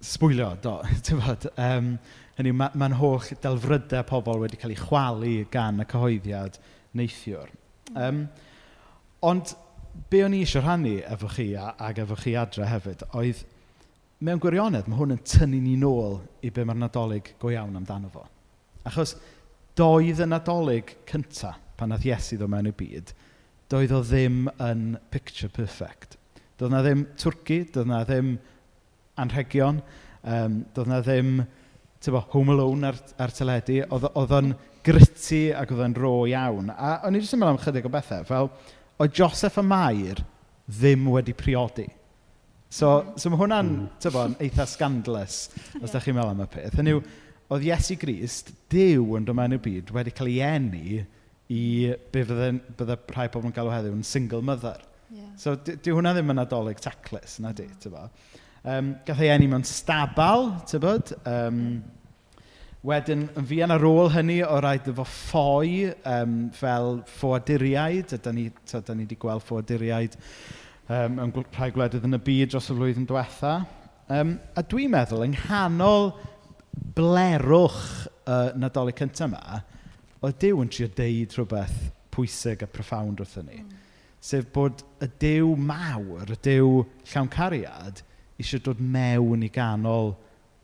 sbwylio, 0.00 0.54
do, 0.62 0.78
bod, 1.20 1.46
um, 1.56 1.94
hynny, 2.38 2.52
mae'n 2.52 2.74
ma, 2.78 2.88
ma 2.88 3.00
holl 3.00 3.32
delfrydau 3.42 4.06
pobl 4.08 4.44
wedi 4.44 4.60
cael 4.60 4.74
eu 4.74 4.80
chwalu 4.80 5.34
gan 5.52 5.82
y 5.82 5.88
cyhoeddiad 5.90 6.60
neithiwr. 6.96 7.50
Um, 7.94 8.24
ond 9.26 9.54
be 10.10 10.22
o'n 10.24 10.36
i 10.36 10.44
eisiau 10.44 10.64
rhannu 10.64 10.98
efo 11.04 11.28
chi 11.34 11.50
a, 11.58 11.74
ag 11.82 12.00
efo 12.04 12.16
chi 12.18 12.36
adre 12.38 12.68
hefyd, 12.70 13.04
oedd 13.18 13.42
mewn 14.24 14.40
gwirionedd 14.42 14.88
mae 14.88 15.00
hwn 15.00 15.16
yn 15.16 15.24
tynnu 15.24 15.60
ni 15.64 15.76
nôl 15.80 16.20
i 16.44 16.52
be 16.52 16.64
mae'r 16.64 16.80
nadolig 16.80 17.34
go 17.40 17.52
iawn 17.52 17.76
amdano 17.80 18.12
fo. 18.12 18.26
Achos 18.88 19.16
doedd 19.76 20.22
y 20.22 20.28
nadolig 20.28 20.94
cyntaf 21.08 21.58
pan 21.80 21.92
nath 21.92 22.04
Iesu 22.04 22.36
ddod 22.36 22.52
mewn 22.52 22.68
i 22.68 22.74
byd, 22.76 23.12
doedd 23.72 23.94
o 23.96 24.00
ddim 24.04 24.48
yn 24.60 24.96
picture 25.12 25.48
perfect. 25.52 26.18
Doedd 26.60 26.74
na 26.74 26.82
ddim 26.84 27.06
twrci, 27.20 27.62
doedd 27.72 27.88
na 27.88 28.02
ddim 28.04 28.34
anrhegion. 29.20 29.80
Um, 30.20 30.60
doedd 30.74 30.90
na 30.90 31.00
ddim 31.04 31.38
tybo, 32.00 32.24
Home 32.32 32.56
Alone 32.56 32.90
ar, 32.90 32.98
ar 33.20 33.32
teledu. 33.36 33.80
Oedd 33.92 34.36
o'n 34.36 34.52
gritty 34.86 35.48
ac 35.56 35.72
oedd 35.74 35.84
o'n 35.84 35.96
ro 35.98 36.12
iawn. 36.30 36.72
A 36.72 36.98
o'n 37.06 37.16
i 37.16 37.22
jyst 37.22 37.36
yn 37.36 37.42
meddwl 37.42 37.56
am 37.56 37.62
chydig 37.62 37.88
o 37.88 37.92
bethau. 37.92 38.26
Fel, 38.28 38.50
oedd 39.00 39.16
Joseph 39.16 39.58
y 39.60 39.64
Mair 39.66 40.22
ddim 40.70 41.08
wedi 41.12 41.34
priodi. 41.36 41.88
So, 42.70 43.00
mm. 43.02 43.16
so 43.18 43.32
mae 43.32 43.40
hwnna'n 43.40 43.70
mm. 43.98 44.36
eitha 44.44 44.66
scandalous, 44.70 45.48
os 45.82 45.90
da 45.90 46.02
chi'n 46.02 46.14
meddwl 46.16 46.36
am 46.36 46.44
y 46.44 46.50
peth. 46.52 46.76
Hynny 46.78 46.94
yw, 46.94 47.00
oedd 47.50 47.66
Iesu 47.66 47.96
Grist, 47.98 48.52
Dyw 48.70 49.16
yn 49.18 49.26
dod 49.26 49.38
mewn 49.38 49.56
i'r 49.56 49.64
byd, 49.64 49.90
wedi 49.96 50.14
cael 50.14 50.30
ei 50.30 50.38
eni 50.46 51.00
i 51.50 51.64
be 52.14 52.22
bydde, 52.22 52.52
bydde 52.78 52.96
rhai 53.10 53.26
pobl 53.32 53.50
yn 53.50 53.56
galw 53.56 53.72
heddiw 53.74 53.96
yn 53.96 54.06
single 54.06 54.42
mother. 54.46 54.78
Yeah. 55.10 55.32
So, 55.34 55.56
dyw 55.58 55.96
hwnna 55.96 56.14
ddim 56.14 56.30
yn 56.30 56.44
adolyg 56.44 56.78
taclus, 56.84 57.40
na 57.42 57.50
di, 57.50 57.66
mm. 57.66 57.80
ti'n 57.82 57.96
Um, 58.60 58.92
gath 59.06 59.22
ei 59.24 59.30
enni 59.32 59.46
mewn 59.48 59.64
stabal, 59.64 60.50
tybod? 60.68 61.14
Um, 61.24 61.60
wedyn, 62.84 63.22
yn 63.40 63.46
fuan 63.48 63.72
ar 63.72 63.84
ôl 63.88 64.10
hynny, 64.12 64.42
o 64.44 64.58
rhaid 64.60 64.88
efo 64.92 65.06
ffoi 65.08 65.94
um, 66.04 66.34
fel 66.56 66.98
ffoaduriaid. 67.08 68.12
Ydy 68.18 68.34
ni, 68.36 68.44
ta, 68.68 68.82
ni 68.92 69.06
wedi 69.06 69.16
gweld 69.20 69.46
ffoaduriaid 69.46 70.18
um, 70.92 71.22
yn 71.24 71.32
rhai 71.56 71.70
gwledydd 71.72 72.04
yn 72.08 72.18
y 72.18 72.20
byd 72.26 72.52
dros 72.52 72.68
y 72.68 72.76
flwyddyn 72.76 73.08
diwetha. 73.08 73.54
Um, 74.12 74.36
a 74.52 74.66
dwi'n 74.66 74.92
meddwl, 74.92 75.24
yng 75.24 75.38
nghanol 75.38 76.10
blerwch 76.98 77.80
y 78.04 78.12
uh, 78.28 78.52
nadolig 78.60 79.00
cyntaf 79.00 79.30
yma, 79.30 79.62
oedd 80.20 80.36
Dyw 80.42 80.60
yn 80.60 80.68
trio 80.72 80.90
deud 81.00 81.32
rhywbeth 81.38 81.80
pwysig 82.12 82.66
a 82.66 82.68
profound 82.68 83.24
wrthyn 83.24 83.48
ni. 83.48 83.62
Mm. 83.62 83.80
Sef 84.20 84.50
bod 84.52 84.84
y 85.00 85.08
dew 85.22 85.54
mawr, 85.56 86.28
y 86.28 86.36
dew 86.44 86.82
llawn 87.08 87.32
cariad, 87.32 88.04
eisiau 88.40 88.62
dod 88.64 88.80
mewn 88.80 89.44
i 89.46 89.50
ganol 89.52 90.14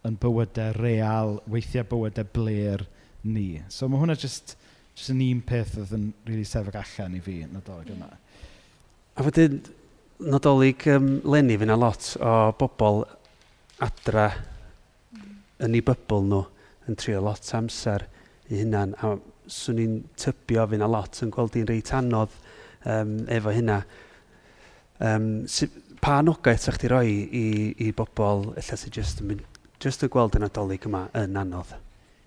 yn 0.07 0.17
bywydau 0.23 0.77
real, 0.79 1.41
weithiau 1.51 1.87
bywydau 1.91 2.29
bler 2.35 2.85
ni. 3.27 3.63
So 3.73 3.89
mae 3.91 4.01
hwnna 4.01 4.17
jyst, 4.19 4.55
jyst 4.97 5.13
yn 5.13 5.23
un 5.27 5.43
peth 5.47 5.77
oedd 5.81 5.95
yn 5.97 6.11
really 6.29 6.47
sefyg 6.47 6.79
allan 6.81 7.17
i 7.19 7.23
fi 7.25 7.41
yn 7.47 7.55
nadolig 7.57 7.93
yma. 7.95 8.11
A 9.17 9.25
wedyn, 9.27 9.61
nadolig 10.33 10.87
um, 10.93 11.09
Lenny, 11.27 11.59
fyna 11.61 11.77
lot 11.79 12.13
o 12.21 12.35
bobl 12.61 13.05
adra 13.85 14.29
yn 15.63 15.77
ei 15.77 15.85
bybl 15.85 16.29
nhw 16.31 16.45
yn 16.87 16.99
trio 17.01 17.23
lot 17.25 17.55
amser 17.59 18.07
i 18.51 18.61
hunan. 18.61 18.95
A 19.03 19.17
swn 19.51 19.81
i'n 19.83 19.97
tybio 20.19 20.67
fyna 20.71 20.89
lot 20.91 21.23
yn 21.25 21.33
gweld 21.35 21.57
i'n 21.59 21.69
reit 21.71 21.93
anodd 21.97 22.35
um, 22.87 23.19
efo 23.33 23.55
hynna. 23.55 23.81
Um, 25.03 25.45
sydd 25.51 25.75
pa 26.07 26.21
nogaeth 26.23 26.63
sa'ch 26.63 26.77
ti 26.79 26.87
roi 26.87 27.09
i, 27.35 27.47
i 27.83 27.87
bobl 27.91 28.53
lle 28.55 28.77
sy'n 28.79 28.93
just, 28.95 29.23
just 29.83 30.05
y 30.07 30.09
gweld 30.15 30.37
yn 30.39 30.47
adolyg 30.47 30.85
yma 30.87 31.01
yn 31.19 31.35
anodd? 31.41 31.73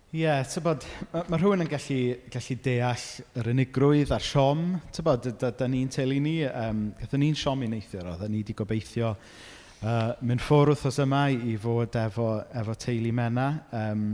Ie, 0.10 0.26
yeah, 0.26 0.42
tybod, 0.44 0.84
mae 1.14 1.30
ma 1.32 1.40
rhywun 1.40 1.64
yn 1.64 1.70
gallu, 1.72 2.00
gallu 2.34 2.58
deall 2.66 3.06
yr 3.40 3.50
unigrwydd 3.54 4.12
a'r 4.12 4.26
siom. 4.26 4.66
Tybod, 4.98 5.30
da, 5.40 5.54
da 5.56 5.70
ni'n 5.72 5.88
teulu 5.96 6.20
ni, 6.26 6.34
um, 6.50 6.90
gatho 7.00 7.22
ni'n 7.22 7.40
siom 7.40 7.64
i 7.64 7.72
neithio, 7.72 8.04
roedd 8.04 8.28
ni 8.28 8.42
wedi 8.42 8.58
gobeithio 8.60 9.14
uh, 9.14 10.12
mynd 10.28 10.44
ffwrdd 10.44 10.76
wrthos 10.76 11.00
yma 11.06 11.24
i 11.32 11.56
fod 11.64 11.96
efo, 12.04 12.30
efo 12.60 12.76
teulu 12.84 13.16
mena. 13.16 13.48
Um, 13.72 14.06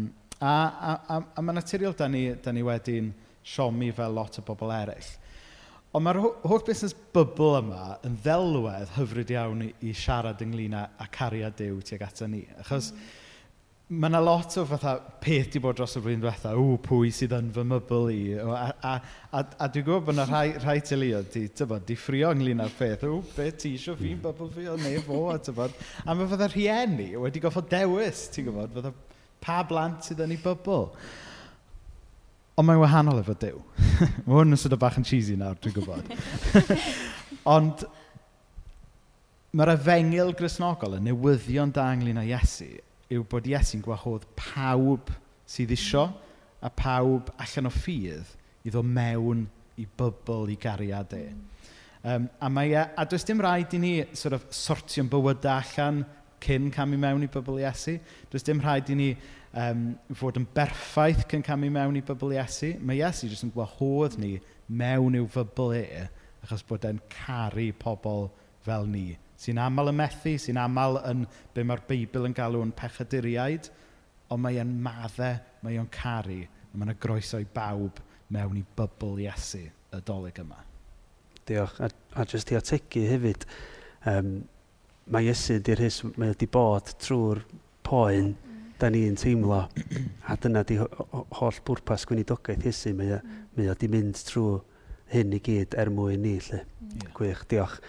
a, 0.45 0.53
a, 0.53 0.95
a, 1.09 1.21
a 1.25 1.47
mae 1.47 1.57
naturiol 1.57 1.97
da 1.97 2.11
ni, 2.11 2.27
da 2.37 2.53
ni 2.53 2.61
wedi'n 2.69 3.09
siomi 3.41 3.89
fel 3.97 4.13
lot 4.13 4.43
o 4.43 4.45
bobl 4.45 4.77
eraill. 4.77 5.13
Ond 5.95 6.03
mae'r 6.03 6.17
holl 6.19 6.63
busnes 6.67 6.91
bybl 7.15 7.53
yma 7.61 7.83
yn 8.03 8.17
ddelwedd 8.19 8.89
hyfryd 8.97 9.29
iawn 9.31 9.61
i, 9.63 9.69
i 9.87 9.93
siarad 9.95 10.41
ynglyn 10.43 10.73
â, 10.75 10.89
â 10.99 11.05
cariad 11.13 11.55
Dyw 11.55 11.77
tuag 11.87 12.01
ato 12.03 12.27
ni. 12.27 12.41
Achos 12.59 12.89
mm. 12.91 13.05
mae 14.01 14.11
yna 14.11 14.19
lot 14.19 14.57
o 14.59 14.65
fatha 14.67 14.97
peth 15.23 15.53
wedi 15.53 15.61
bod 15.63 15.77
dros 15.79 15.95
y 15.95 16.01
flwyddyn 16.03 16.25
diwetha, 16.25 16.51
ww, 16.59 16.73
pwy 16.83 17.13
sydd 17.15 17.37
yn 17.37 17.47
fy 17.55 17.63
mybl 17.69 18.11
i. 18.11 18.17
A, 18.43 18.65
a, 18.75 18.91
a, 19.31 19.43
a 19.45 19.69
dwi'n 19.71 19.85
gwybod 19.87 20.09
bod 20.09 20.17
yna 20.17 20.25
rhai, 20.27 20.49
rhai 20.65 20.75
teuluoedd 20.89 21.29
di, 21.37 21.45
tybod, 21.61 21.85
di 21.87 21.95
ffrio 22.01 22.33
ynglyn 22.35 22.65
â'r 22.65 22.75
peth. 22.75 23.05
Ww, 23.07 23.21
be 23.37 23.47
ti 23.55 23.71
isio 23.77 23.95
fi'n 24.01 24.17
mm. 24.17 24.25
bybl 24.25 24.51
fi 24.57 24.67
o 24.73 24.75
neu 24.81 25.05
fo, 25.05 25.21
a 25.31 25.37
tybod. 25.47 25.79
A 26.03 26.11
mae 26.11 26.27
fydda 26.33 26.51
rhieni 26.51 27.13
wedi 27.23 27.45
goffod 27.45 27.71
dewis, 27.71 28.25
ti'n 28.35 28.49
gwybod, 28.49 28.75
fydda 28.75 28.91
pa 29.47 29.61
blant 29.71 30.11
sydd 30.11 30.27
yn 30.27 30.35
ei 30.35 30.43
bybl. 30.43 30.89
Ond 32.55 32.69
mae'n 32.69 32.79
wahanol 32.79 33.19
efo 33.19 33.35
Dyw. 33.35 33.57
mae 34.25 34.37
hwn 34.37 34.55
yn 34.55 34.59
sydd 34.59 34.77
o 34.77 34.79
bach 34.79 34.95
yn 34.99 35.05
cheesy 35.07 35.35
nawr, 35.39 35.57
dwi'n 35.59 35.75
gwybod. 35.75 36.11
Ond 37.55 37.83
mae'r 39.55 39.73
efengil 39.73 40.31
grisnogol, 40.39 40.95
y 40.95 41.03
newyddion 41.03 41.73
da 41.75 41.89
ynglyn 41.91 42.21
â 42.21 42.23
Iesu, 42.29 42.69
yw 43.11 43.25
bod 43.27 43.47
Iesu'n 43.51 43.83
gwahodd 43.83 44.23
pawb 44.39 45.11
sydd 45.51 45.75
isio 45.75 46.07
a 46.63 46.71
pawb 46.71 47.29
allan 47.35 47.69
o 47.69 47.73
ffydd 47.75 48.31
i 48.65 48.71
ddod 48.71 48.87
mewn 48.87 49.45
i 49.79 49.85
bybl 49.99 50.49
i 50.51 50.57
gariad 50.59 51.11
e. 51.15 51.25
Um, 52.05 52.29
a, 52.39 52.49
mae, 52.53 52.71
e, 52.71 52.81
a 52.81 53.05
does 53.09 53.27
dim 53.27 53.43
rhaid 53.43 53.75
i 53.75 53.81
ni 53.81 53.95
sort 54.15 54.37
of, 54.37 54.47
sortio'n 54.53 55.11
bywydau 55.11 55.59
allan 55.59 56.05
cyn 56.45 56.71
cam 56.73 56.93
i 56.95 56.99
mewn 57.01 57.25
i 57.25 57.31
bybl 57.31 57.59
Iesu. 57.63 57.97
Does 58.31 58.47
dim 58.47 58.63
rhaid 58.63 58.91
i 58.93 58.97
ni 58.97 59.09
um, 59.55 59.83
fod 60.15 60.39
yn 60.39 60.47
berffaith 60.55 61.25
cyn 61.31 61.43
camu 61.45 61.69
mewn 61.73 61.99
i 61.99 62.03
bybl 62.05 62.35
Iesu. 62.35 62.73
Mae 62.83 62.99
Iesu 62.99 63.29
jyst 63.29 63.45
yn 63.47 63.53
gwahodd 63.55 64.17
ni 64.21 64.35
mewn 64.67 65.17
i'w 65.19 65.27
fybl 65.31 65.75
e, 65.77 66.05
achos 66.45 66.65
bod 66.67 66.87
e'n 66.87 66.99
caru 67.11 67.69
pobl 67.79 68.27
fel 68.65 68.87
ni. 68.89 69.13
Sy'n 69.39 69.59
aml 69.61 69.91
yn 69.91 69.99
methu, 69.99 70.35
sy'n 70.41 70.59
aml 70.61 70.99
yn 71.03 71.25
be 71.55 71.65
mae'r 71.67 71.83
Beibl 71.87 72.27
yn 72.27 72.35
galw 72.35 72.63
yn 72.63 72.73
pechaduriaid, 72.75 73.69
ond 74.31 74.41
mae 74.41 74.59
e'n 74.61 74.71
maddau, 74.81 75.39
mae 75.63 75.79
e'n 75.79 75.91
caru, 75.93 76.41
a 76.45 76.77
mae 76.77 76.89
yna 76.89 76.97
groeso 77.01 77.41
i 77.41 77.47
bawb 77.55 78.01
mewn 78.33 78.61
i 78.61 78.65
bybl 78.77 79.21
Iesu, 79.25 79.65
y 79.67 80.01
doleg 80.07 80.41
yma. 80.43 80.59
Diolch, 81.45 81.77
a, 81.83 81.91
a 82.17 82.25
jyst 82.25 82.51
i 82.51 82.57
ategu 82.57 83.05
hefyd, 83.11 83.45
um, 84.09 84.33
mae 85.13 85.29
Iesu 85.29 85.59
di'r 85.61 85.83
hys 85.85 86.01
mae 86.15 86.31
wedi 86.31 86.49
bod 86.49 86.95
trwy'r 87.03 87.43
poen, 87.85 88.33
mm 88.33 88.54
da 88.79 88.89
ni'n 88.91 89.15
teimlo, 89.19 89.61
a 90.27 90.37
dyna 90.41 90.63
di 90.67 90.79
holl 90.79 91.61
bwrpas 91.67 92.07
gweinidogaeth 92.09 92.65
Iesu, 92.67 92.95
mae 92.97 93.17
o, 93.17 93.21
mm. 93.21 93.45
mae 93.57 93.69
o 93.71 93.75
di 93.79 93.89
mynd 93.91 94.19
trwy 94.27 94.59
hyn 95.13 95.37
i 95.37 95.39
gyd 95.43 95.77
er 95.79 95.91
mwyn 95.93 96.25
ni, 96.25 96.35
lle. 96.43 96.65
Mm. 96.65 96.91
Yeah. 96.95 97.15
Gwych, 97.15 97.45
diolch. 97.51 97.79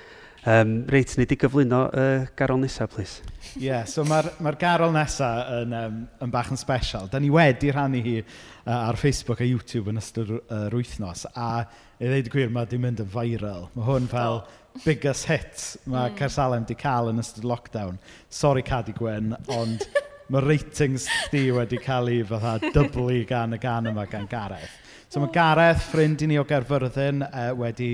Um, 0.47 0.84
reit, 0.87 1.11
ni 1.18 1.24
di 1.26 1.34
gyflwyno 1.43 1.80
uh, 1.91 2.26
garol 2.39 2.61
nesaf, 2.62 2.93
plis. 2.95 3.16
Ie, 3.57 3.64
yeah, 3.64 3.82
so 3.91 4.05
mae'r 4.07 4.28
mae 4.47 4.55
garol 4.61 4.93
nesaf 4.95 5.49
yn, 5.57 5.74
um, 5.74 5.97
yn 6.22 6.30
bach 6.30 6.53
yn 6.55 6.61
special. 6.61 7.09
Da 7.11 7.18
ni 7.18 7.32
wedi 7.34 7.72
rhannu 7.74 8.03
hi 8.05 8.20
uh, 8.20 8.76
ar 8.76 9.01
Facebook 9.01 9.43
a 9.43 9.49
YouTube 9.49 9.91
yn 9.91 9.99
ystod 9.99 10.30
yr 10.37 10.45
uh, 10.45 10.68
wythnos, 10.70 11.26
a 11.34 11.64
i 11.99 12.07
ddweud 12.07 12.30
y 12.30 12.34
gwir, 12.37 12.55
mae 12.55 12.70
di 12.70 12.78
mynd 12.78 13.03
yn 13.03 13.11
viral. 13.11 13.66
Mae 13.74 13.89
hwn 13.89 14.07
fel 14.12 14.45
biggest 14.84 15.26
hit 15.32 15.64
mae 15.89 16.12
mm. 16.12 16.16
Cersalem 16.20 16.66
di 16.68 16.78
cael 16.78 17.11
yn 17.11 17.22
ystod 17.24 17.49
lockdown. 17.49 17.99
Sorry, 18.30 18.62
Cadi 18.62 18.95
Gwen, 18.95 19.34
ond 19.51 19.82
mae 20.29 20.43
ratings 20.43 21.07
di 21.31 21.45
wedi 21.55 21.79
cael 21.83 22.11
ei 22.11 22.24
fatha 22.27 22.57
dyblu 22.64 23.20
gan 23.29 23.55
y 23.55 23.61
gan 23.62 23.87
yma 23.93 24.07
gan 24.11 24.27
Gareth. 24.31 24.79
So 25.09 25.22
mae 25.22 25.31
Gareth, 25.35 25.85
ffrind 25.91 26.24
i 26.24 26.31
ni 26.31 26.39
o 26.39 26.45
Gerfyrddin, 26.45 27.22
uh, 27.22 27.45
e, 27.45 27.53
wedi 27.61 27.91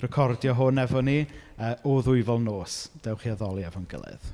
recordio 0.00 0.54
hwn 0.56 0.80
efo 0.84 1.02
ni 1.04 1.18
uh, 1.24 1.74
o 1.84 1.98
ddwyfol 2.00 2.40
nos. 2.44 2.78
Dewch 3.04 3.26
chi 3.26 3.34
addoli 3.34 3.66
efo'n 3.68 3.84
gilydd. 3.90 4.32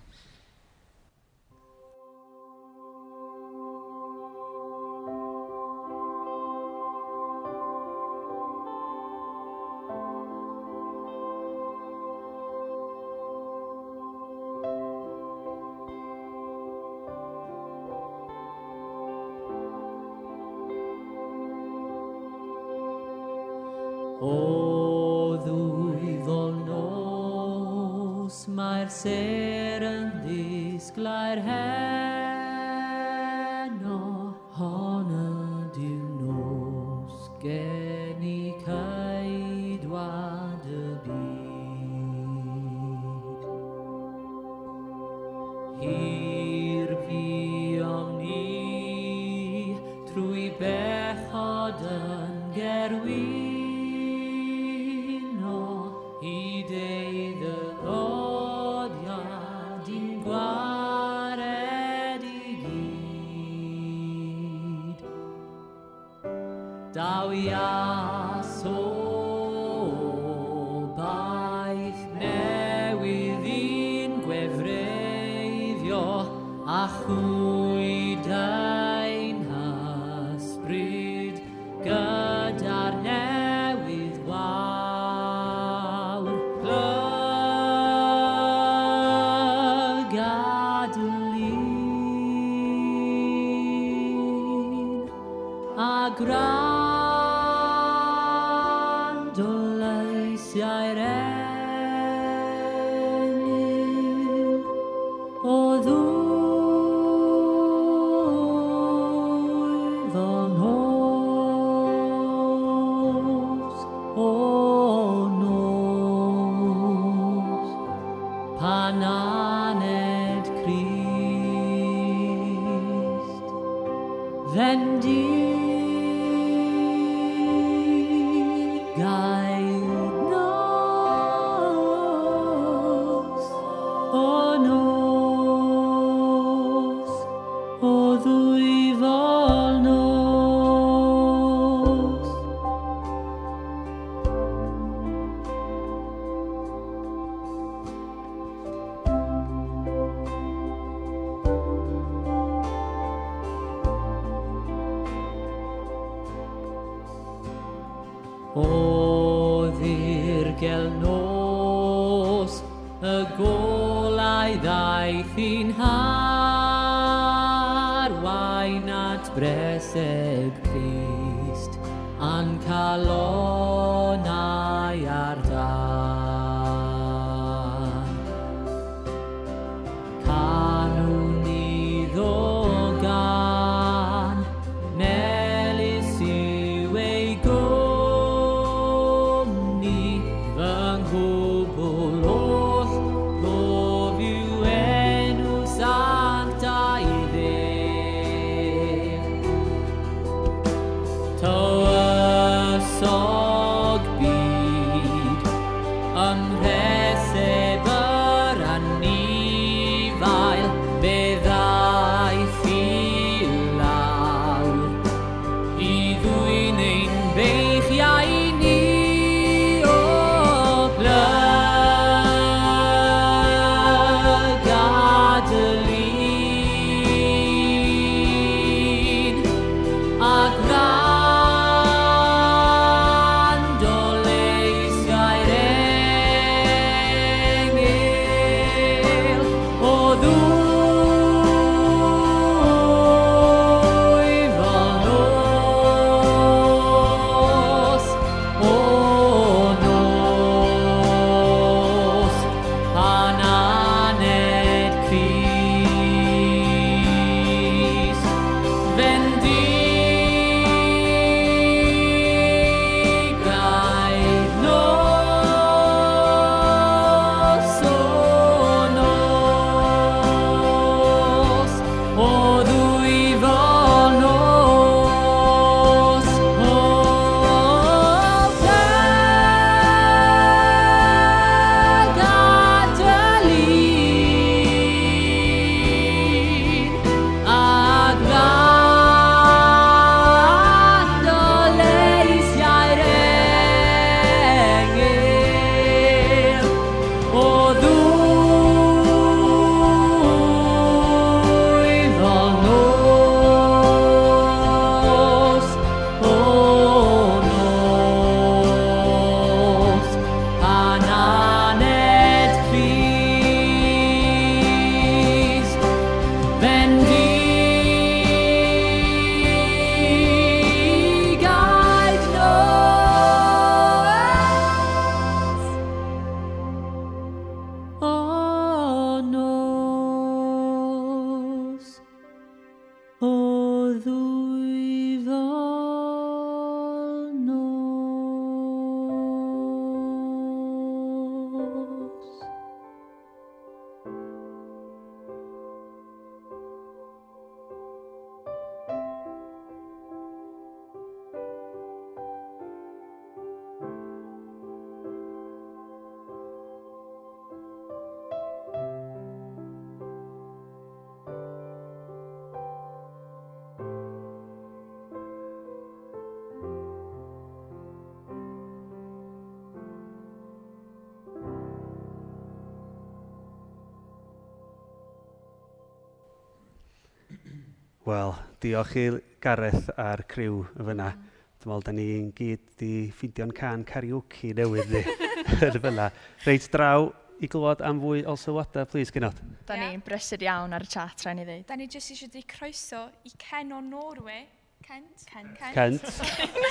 diolch 378.60 378.96
i 379.00 379.06
Gareth 379.42 379.90
a'r 379.96 380.24
criw 380.30 380.62
yn 380.76 380.88
fyna. 380.90 381.10
Mm. 381.14 381.26
Dwi'n 381.60 381.70
meddwl, 381.70 381.84
da 381.84 381.92
ni'n 381.92 382.28
gyd 382.36 382.62
di 382.80 382.92
ffidio'n 383.12 383.50
can 383.56 383.82
karaoke 383.88 384.54
newydd 384.56 384.94
ni 384.94 385.02
yn 385.66 385.80
fyna. 385.84 386.06
Reit 386.46 386.68
draw 386.72 387.10
i 387.40 387.48
glywed 387.52 387.82
am 387.84 388.00
fwy 388.00 388.22
o 388.28 388.36
sylwadau, 388.36 388.88
please, 388.88 389.12
gynod. 389.12 389.36
Da 389.68 389.76
yeah. 389.76 389.90
ni'n 389.90 390.04
brysur 390.04 390.44
iawn 390.44 390.76
ar 390.76 390.84
y 390.84 390.88
chat, 390.92 391.24
rhaid 391.24 391.40
ni 391.40 391.44
ddweud. 391.44 391.66
Da 391.68 391.76
ni 391.76 391.88
jyst 391.88 392.14
eisiau 392.14 392.32
di 392.32 392.44
croeso 392.48 393.06
i 393.28 393.32
Ken 393.40 393.72
o 393.76 393.80
Norway. 393.84 394.46
Kent. 394.84 395.24
Kent. 395.28 395.52
Kent. 395.60 395.76
Kent. 395.76 396.02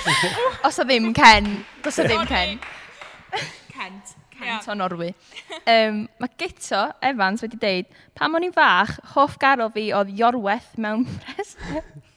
Os 0.66 0.78
o 0.82 0.84
ddim 0.84 1.12
Ken. 1.16 1.52
Os 1.86 1.98
o 2.02 2.06
ddim 2.06 2.26
Ken. 2.28 2.58
Cant. 3.72 4.14
Cant 4.34 4.68
o 4.72 4.76
Norwy. 4.76 5.10
Um, 5.68 6.04
mae 6.20 6.30
Gito 6.40 6.82
Evans 7.04 7.44
wedi 7.44 7.58
deud, 7.60 7.90
pam 8.16 8.36
o'n 8.36 8.46
i'n 8.46 8.54
fach, 8.56 8.96
hoff 9.14 9.36
garo 9.40 9.68
fi 9.74 9.90
oedd 9.96 10.12
Iorweth 10.16 10.72
mewn 10.80 11.04
pres. 11.24 11.56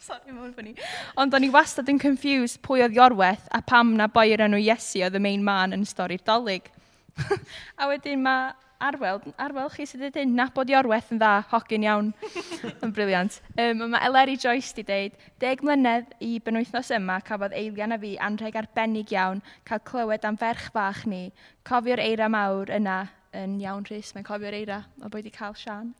Sorry, 0.03 0.33
mae'n 0.35 0.53
ffynnu. 0.55 0.73
Ond 1.19 1.35
o'n 1.35 1.47
i 1.47 1.51
wastad 1.53 1.91
yn 1.91 2.01
confused 2.01 2.61
pwy 2.65 2.83
oedd 2.85 2.97
Iorweth 2.97 3.47
a 3.55 3.61
pam 3.63 3.95
na 3.99 4.09
boi 4.11 4.29
o'r 4.35 4.45
enw 4.47 4.59
Iesu 4.59 5.03
oedd 5.05 5.19
y 5.19 5.23
main 5.23 5.43
man 5.45 5.75
yn 5.75 5.85
stori'r 5.87 6.23
dolyg. 6.27 6.67
a 7.79 7.87
wedyn 7.91 8.23
mae 8.25 8.51
arwel, 8.83 9.21
arwel 9.41 9.71
chi 9.73 9.85
sydd 9.87 10.03
wedi 10.05 10.13
dweud 10.17 10.35
nabod 10.37 10.71
i 10.71 10.75
orweth 10.77 11.11
yn 11.13 11.21
dda, 11.21 11.31
hogyn 11.51 11.85
iawn. 11.87 12.11
yn 12.83 12.93
briliant. 12.95 13.39
Um, 13.59 13.85
mae 13.93 14.03
Eleri 14.09 14.37
Joyce 14.39 14.73
wedi 14.75 14.85
dweud, 14.89 15.17
deg 15.43 15.63
mlynedd 15.65 16.13
i 16.23 16.35
benwythnos 16.43 16.91
yma 16.97 17.19
cafodd 17.25 17.55
Eilian 17.57 17.95
a 17.95 17.99
fi 18.01 18.13
anrheg 18.27 18.59
arbennig 18.59 19.13
iawn 19.15 19.43
cael 19.69 19.83
clywed 19.89 20.27
am 20.27 20.39
ferch 20.41 20.69
fach 20.75 21.03
ni. 21.09 21.25
Cofio'r 21.67 22.03
eira 22.03 22.29
mawr 22.31 22.71
yna 22.77 22.99
yn 23.37 23.57
iawn 23.63 23.87
rhys, 23.89 24.13
mae'n 24.13 24.27
cofio'r 24.27 24.59
eira 24.59 24.83
a 25.01 25.07
bod 25.07 25.21
wedi 25.21 25.33
cael 25.33 25.57
Sian. 25.57 25.93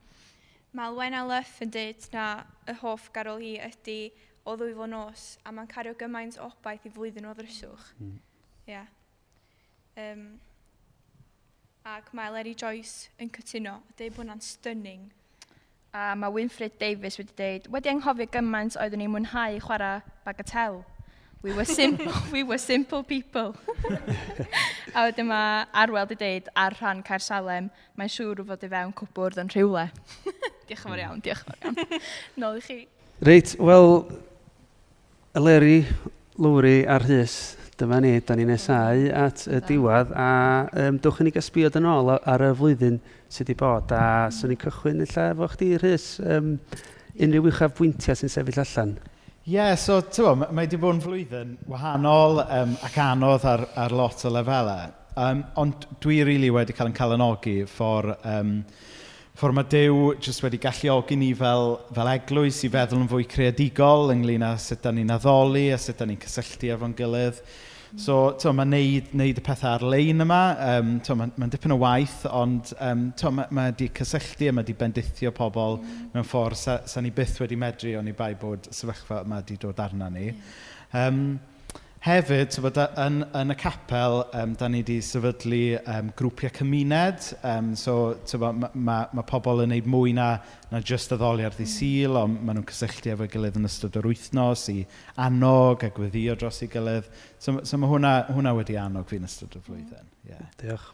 Mae 0.74 0.94
Lwena 0.94 1.24
Lyff 1.30 1.60
yn 1.62 1.74
dweud 1.74 2.08
na 2.14 2.28
y 2.70 2.78
hoff 2.82 3.12
garol 3.14 3.42
hi 3.44 3.56
ydy 3.62 4.00
o 4.44 4.56
ddwyfo 4.58 4.88
nos 4.90 5.28
a 5.46 5.54
mae'n 5.56 5.70
cario 5.72 5.94
gymaint 6.00 6.40
o 6.42 6.50
obaith 6.50 6.88
i 6.88 6.92
flwyddyn 6.94 7.30
o 7.30 7.36
ddryswch. 7.38 7.92
Mm. 8.02 8.18
Yeah. 8.68 8.90
Um, 9.98 10.26
ac 11.84 12.14
mae 12.16 12.32
Larry 12.32 12.54
Joyce 12.56 13.10
yn 13.20 13.28
cytuno 13.34 13.74
a 13.76 13.96
dweud 13.98 14.14
bod 14.16 14.22
hwnna'n 14.24 14.42
stunning. 14.44 15.10
A 15.92 16.14
mae 16.16 16.32
Winfred 16.32 16.78
Davis 16.80 17.18
wedi 17.20 17.36
dweud, 17.36 17.66
wedi 17.76 17.92
anghofio 17.92 18.28
gymaint 18.32 18.78
oeddwn 18.80 19.04
ni'n 19.04 19.12
mwynhau 19.12 19.58
chwarae 19.66 19.98
bagatel. 20.24 20.80
We 21.44 21.52
were 21.52 21.68
simple, 21.68 22.14
we 22.32 22.42
were 22.48 22.58
simple 22.58 23.04
people. 23.04 23.52
a 24.96 25.10
wedyn 25.10 25.28
mae 25.28 25.66
Arwel 25.84 26.08
wedi 26.08 26.20
dweud 26.22 26.48
ar 26.56 26.78
rhan 26.80 27.04
Caer 27.04 27.26
Salem, 27.26 27.68
mae'n 28.00 28.14
siŵr 28.16 28.46
o 28.46 28.48
fod 28.48 28.64
i 28.64 28.72
fewn 28.72 28.96
cwbwrdd 29.02 29.44
yn 29.44 29.52
rhywle. 29.52 29.90
diolch 30.70 30.86
yn 30.86 30.88
fawr 30.88 31.04
iawn, 31.04 31.24
diolch 31.26 31.44
yn 31.44 31.52
fawr 31.52 31.68
iawn. 31.68 32.08
Nôl 32.40 32.62
i 32.62 32.64
chi. 32.70 32.80
Reit, 33.28 33.58
wel, 33.60 33.92
Eleri, 35.36 35.82
Lwri 36.40 36.78
a'r 36.88 37.04
Rhys, 37.10 37.38
dyma 37.80 38.00
ni, 38.04 38.14
da 38.26 38.36
ni'n 38.38 38.52
nesau 38.54 39.08
at 39.18 39.46
y 39.50 39.60
diwedd 39.68 40.12
a 40.18 40.30
um, 40.86 41.00
dwch 41.02 41.22
i 41.22 41.28
ni 41.28 41.34
gysbiod 41.36 41.78
yn 41.80 41.88
ôl 41.90 42.12
ar 42.16 42.44
y 42.46 42.52
flwyddyn 42.60 43.00
sydd 43.28 43.50
wedi 43.50 43.58
bod 43.60 43.94
a 43.96 44.04
mm. 44.04 44.36
swn 44.38 44.54
i'n 44.54 44.62
cychwyn 44.62 45.06
illa 45.06 45.26
efo 45.32 45.50
chdi 45.54 45.70
Rhys 45.82 46.08
um, 46.22 46.54
unrhyw 47.14 47.50
uchaf 47.50 47.76
bwyntiau 47.80 48.20
sy'n 48.20 48.32
sefyll 48.34 48.62
allan. 48.64 48.96
Ie, 49.44 49.58
yeah, 49.58 49.74
so 49.76 50.00
tywa, 50.06 50.36
mae 50.44 50.64
wedi 50.64 50.80
bod 50.80 50.98
yn 50.98 51.04
flwyddyn 51.04 51.56
wahanol 51.68 52.44
um, 52.46 52.78
ac 52.88 53.00
anodd 53.04 53.48
ar, 53.50 53.66
ar 53.86 53.96
lot 53.96 54.24
o 54.24 54.32
lefelau. 54.32 54.94
Um, 55.20 55.44
ond 55.62 55.88
dwi 56.02 56.22
rili 56.22 56.32
really 56.32 56.52
wedi 56.54 56.74
cael 56.74 56.90
yn 56.90 56.98
calanogi 56.98 57.60
ffordd 57.70 58.24
um, 58.24 58.56
Ffordd 59.34 59.56
mae 59.58 59.66
Dyw 59.66 60.00
jyst 60.22 60.44
wedi 60.44 60.60
galluogi 60.62 61.16
ni 61.18 61.32
fel, 61.34 61.72
fel 61.98 62.10
eglwys 62.12 62.60
i 62.68 62.70
feddwl 62.70 63.00
yn 63.02 63.08
fwy 63.10 63.24
creadigol 63.26 64.12
ynglyn 64.14 64.44
â 64.46 64.52
sut 64.62 64.84
da 64.84 64.92
ni'n 64.94 65.10
addoli 65.16 65.72
a 65.74 65.80
sut 65.82 65.98
da 65.98 66.06
ni'n 66.06 66.20
cysylltu 66.22 66.70
efo'n 66.76 66.94
gilydd. 67.00 67.40
So, 67.98 68.18
to, 68.42 68.54
mae 68.54 68.70
neud, 68.70 69.10
neud 69.18 69.42
y 69.42 69.44
pethau 69.46 69.72
ar-lein 69.80 70.22
yma, 70.22 70.40
um, 70.68 70.92
to, 71.06 71.16
mae'n 71.18 71.34
ma 71.42 71.48
dipyn 71.50 71.74
o 71.74 71.80
waith, 71.82 72.20
ond 72.30 72.76
um, 72.78 73.08
to, 73.18 73.32
mae, 73.34 73.50
ma 73.54 73.66
wedi 73.72 73.88
cysylltu 73.98 74.52
a 74.52 74.54
mae 74.54 74.62
wedi 74.62 74.78
bendithio 74.78 75.34
pobl 75.34 75.80
mm. 75.80 76.04
mewn 76.14 76.30
ffordd 76.30 76.60
sa, 76.62 76.78
sa 76.90 77.02
ni 77.02 77.10
byth 77.14 77.42
wedi 77.42 77.58
medru 77.58 77.96
o'n 77.98 78.10
i 78.10 78.14
bai 78.18 78.36
bod 78.38 78.70
sefyllfa 78.70 79.24
yma 79.26 79.42
wedi 79.42 79.58
dod 79.66 79.82
arna 79.82 80.12
ni. 80.14 80.30
Yeah. 80.30 81.08
Um, 81.08 81.24
hefyd, 82.04 82.58
bod, 82.64 82.78
yn, 83.00 83.22
yn 83.40 83.54
y 83.54 83.56
capel, 83.60 84.18
um, 84.36 84.56
da 84.60 84.68
ni 84.68 84.82
wedi 84.82 84.98
sefydlu 85.06 85.62
um, 85.80 86.10
grwpiau 86.20 86.52
cymuned. 86.58 87.30
Um, 87.48 87.70
so, 87.80 88.16
tybod, 88.28 88.60
mae 88.60 88.74
ma, 88.90 88.98
ma 89.16 89.24
pobl 89.28 89.64
yn 89.64 89.72
gwneud 89.72 89.88
mwy 89.94 90.16
na, 90.18 90.28
na 90.72 90.82
just 90.84 91.16
addoliad 91.16 91.56
i 91.60 91.64
mm. 91.64 91.72
sil, 91.72 92.20
ond 92.20 92.42
maen 92.42 92.60
nhw'n 92.60 92.68
cysylltu 92.74 93.14
efo'i 93.14 93.32
gilydd 93.32 93.60
yn 93.62 93.70
ystod 93.70 94.00
yr 94.02 94.10
wythnos 94.12 94.66
i 94.74 94.82
annog 95.28 95.88
a 95.88 95.94
gweddio 95.96 96.36
dros 96.40 96.60
ei 96.66 96.74
gilydd. 96.74 97.08
So, 97.38 97.62
so 97.64 97.80
mae 97.80 97.94
hwnna, 97.94 98.18
hwnna 98.34 98.58
wedi 98.60 98.76
annog 98.82 99.08
fi'n 99.12 99.30
ystod 99.30 99.56
y 99.60 99.64
flwyddyn. 99.64 100.12
Yeah. 100.28 100.52
Diolch. 100.60 100.92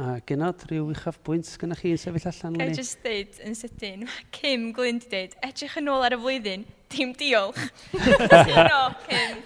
A 0.00 0.14
genod 0.24 0.62
rhyw 0.70 0.86
uchaf 0.94 1.18
bwynt 1.26 1.48
gynnach 1.60 1.82
chi 1.82 1.90
yn 1.92 1.98
sefyll 2.00 2.30
allan 2.30 2.54
Ga'i 2.56 2.72
just 2.76 3.02
dweud 3.04 3.40
yn 3.44 3.56
sydyn, 3.58 4.06
mae 4.08 4.22
Kim 4.32 4.70
Glyn 4.76 5.00
di 5.02 5.10
dweud, 5.12 5.34
edrych 5.44 5.74
yn 5.76 5.90
ôl 5.92 6.04
ar 6.06 6.16
y 6.16 6.18
flwyddyn, 6.22 6.64
dim 6.94 7.12
diolch. 7.20 7.60
Sino, 7.92 8.78
Kim. 9.04 9.42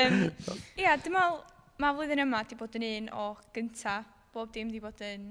Um, 0.00 0.16
ia, 0.80 0.94
dim 0.96 1.12
meddwl, 1.12 1.42
mae 1.82 1.98
flwyddyn 1.98 2.24
yma 2.24 2.40
di 2.48 2.56
bod 2.56 2.78
yn 2.80 2.86
un 2.88 3.10
o 3.12 3.26
gynta, 3.52 3.98
bob 4.32 4.54
dim 4.56 4.72
di 4.72 4.80
bod 4.80 5.04
yn 5.04 5.28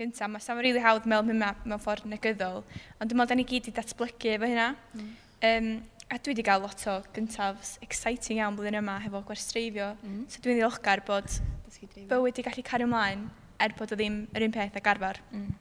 gynta. 0.00 0.30
Mae 0.32 0.40
sam 0.40 0.62
rili 0.62 0.72
really 0.72 0.86
hawdd 0.86 1.10
mewn 1.10 1.28
mynd 1.34 1.68
mewn 1.68 1.84
ffordd 1.84 2.08
negyddol, 2.08 2.64
ond 2.96 3.12
dim 3.12 3.20
meddwl 3.20 3.34
da 3.34 3.40
ni 3.42 3.48
gyd 3.52 3.68
i 3.68 3.76
datblygu 3.82 4.32
efo 4.38 4.48
hynna. 4.48 4.72
Mm. 4.96 5.14
Um, 5.50 5.72
a 6.08 6.16
dwi 6.16 6.32
wedi 6.32 6.48
cael 6.48 6.64
lot 6.64 6.88
o 6.88 6.98
gyntafs 7.12 7.76
exciting 7.84 8.40
iawn 8.40 8.56
blwyddyn 8.56 8.80
yma 8.80 8.96
hefo 9.04 9.26
gwerstreifio, 9.28 9.92
mm. 10.00 10.26
so 10.32 10.40
dwi'n 10.40 10.62
ddiolchgar 10.62 11.04
bod 11.04 11.40
bywyd 12.08 12.30
wedi 12.30 12.48
gallu 12.48 12.70
cario 12.72 12.88
ymlaen. 12.88 13.28
Mm 13.28 13.40
er 13.64 13.76
bod 13.78 13.92
o 13.94 13.98
ddim 13.98 14.24
yr 14.34 14.46
un 14.46 14.54
peth 14.54 14.80
ag 14.80 14.90
arfer. 14.94 15.20
Mm. 15.32 15.52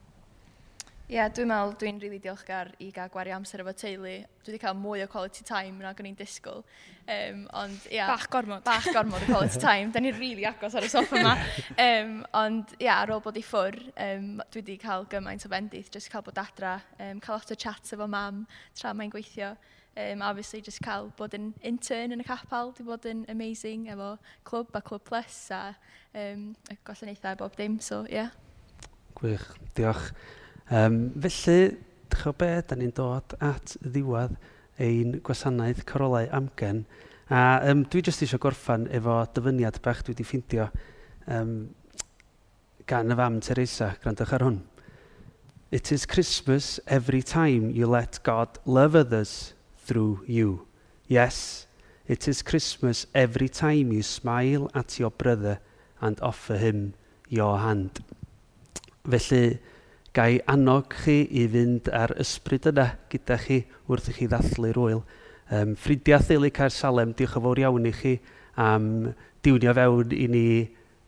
Ie, 1.04 1.18
yeah, 1.18 1.28
dwi'n 1.30 1.50
meddwl 1.52 1.74
dwi'n 1.78 1.98
rili 2.00 2.08
really 2.08 2.20
diolchgar 2.24 2.70
i 2.82 2.86
gael 2.96 3.10
gwario 3.12 3.36
amser 3.36 3.62
efo 3.62 3.74
teulu. 3.76 4.14
Dwi 4.42 4.54
wedi 4.54 4.60
cael 4.62 4.78
mwy 4.80 5.04
o 5.04 5.08
quality 5.12 5.44
time 5.46 5.84
na 5.84 5.92
gan 5.94 6.08
i'n 6.08 6.16
disgwyl. 6.18 6.64
Um, 7.12 7.42
ond, 7.60 7.90
yeah, 7.92 8.08
bach 8.08 8.30
gormod. 8.32 8.64
Bach 8.66 8.88
gormod 8.96 9.26
o 9.26 9.28
quality 9.28 9.60
time. 9.60 9.92
Da 9.92 10.00
ni'n 10.00 10.16
rili 10.16 10.30
really 10.32 10.48
agos 10.48 10.78
ar 10.80 10.88
y 10.88 10.90
soffa 10.90 11.20
yma. 11.20 11.36
Um, 11.76 12.16
ond, 12.40 12.72
ie, 12.80 12.88
yeah, 12.88 13.04
ar 13.04 13.12
ôl 13.14 13.22
bod 13.26 13.38
i 13.38 13.44
ffwr, 13.44 13.78
um, 14.08 14.32
dwi 14.48 14.64
wedi 14.64 14.80
cael 14.82 15.06
gymaint 15.12 15.44
o 15.44 15.52
fendith. 15.52 15.92
Jyst 15.94 16.10
cael 16.14 16.24
bod 16.26 16.40
adra, 16.40 16.78
um, 16.96 17.20
cael 17.22 17.38
lot 17.38 17.52
o 17.52 17.60
chats 17.66 17.94
efo 17.98 18.08
mam 18.10 18.46
tra 18.72 18.96
mae'n 18.96 19.12
gweithio. 19.14 19.52
Um, 19.96 20.24
obviously, 20.24 20.60
just 20.62 20.82
cael 20.82 21.12
bod 21.18 21.36
yn 21.38 21.52
intern 21.62 22.16
yn 22.16 22.22
y 22.24 22.26
capel, 22.26 22.72
di 22.74 22.82
bod 22.88 23.04
yn 23.06 23.28
amazing 23.30 23.86
efo 23.94 24.16
clwb 24.50 24.74
a 24.74 24.82
clwb 24.82 25.04
plus 25.06 25.36
a 25.54 25.76
um, 26.18 26.48
y 26.66 26.78
gwasanaethau 26.82 27.38
bob 27.38 27.54
dim, 27.60 27.76
so 27.78 28.02
ie. 28.08 28.24
Yeah. 28.24 28.32
Gwych, 29.20 29.46
diolch. 29.78 30.10
Um, 30.74 31.12
felly, 31.22 31.78
dych 32.10 32.26
be, 32.42 32.50
da 32.66 32.80
ni'n 32.80 32.96
dod 32.98 33.38
at 33.38 33.78
ddiwedd 33.86 34.34
ein 34.82 35.20
gwasanaeth 35.22 35.86
corolau 35.86 36.26
amgen. 36.34 36.88
A 37.30 37.62
um, 37.70 37.86
dwi 37.86 38.02
jyst 38.02 38.26
eisiau 38.26 38.42
gorffan 38.42 38.90
efo 38.90 39.22
dyfyniad 39.38 39.78
bach 39.86 40.02
dwi 40.02 40.18
wedi 40.18 40.26
ffeindio 40.26 40.72
um, 41.30 41.58
gan 42.90 43.14
y 43.14 43.22
fam 43.22 43.42
Teresa, 43.46 43.94
grandwch 44.02 44.34
ar 44.34 44.50
hwn. 44.50 44.64
It 45.70 45.92
is 45.94 46.10
Christmas 46.10 46.80
every 46.88 47.22
time 47.22 47.70
you 47.70 47.86
let 47.86 48.24
God 48.26 48.58
love 48.66 48.98
others 48.98 49.54
through 49.86 50.24
you. 50.28 50.68
Yes, 51.08 51.68
it 52.08 52.28
is 52.28 52.42
Christmas 52.42 53.06
every 53.14 53.50
time 53.50 53.92
you 53.92 54.04
smile 54.04 54.70
at 54.74 55.00
your 55.00 55.12
brother 55.12 55.60
and 56.02 56.20
offer 56.22 56.58
him 56.58 56.94
your 57.30 57.60
hand. 57.60 58.00
Felly, 59.04 59.60
gai 60.14 60.40
annog 60.48 60.94
chi 60.94 61.24
i 61.26 61.48
fynd 61.50 61.90
ar 61.90 62.14
ysbryd 62.22 62.68
yna 62.70 62.86
gyda 63.10 63.38
chi 63.42 63.64
wrth 63.90 64.12
i 64.12 64.16
chi 64.20 64.28
ddathlu'r 64.30 64.80
wyl. 64.80 65.02
Um, 65.50 65.74
ffrindiau 65.76 66.22
Theulu 66.22 66.52
Caer 66.54 66.72
Salem, 66.72 67.16
diolch 67.18 67.36
yn 67.40 67.46
fawr 67.48 67.62
iawn 67.64 67.90
i 67.90 67.94
chi 67.98 68.14
am 68.62 68.86
diwnio 69.44 69.74
fewn 69.76 70.14
i 70.16 70.28
ni 70.30 70.46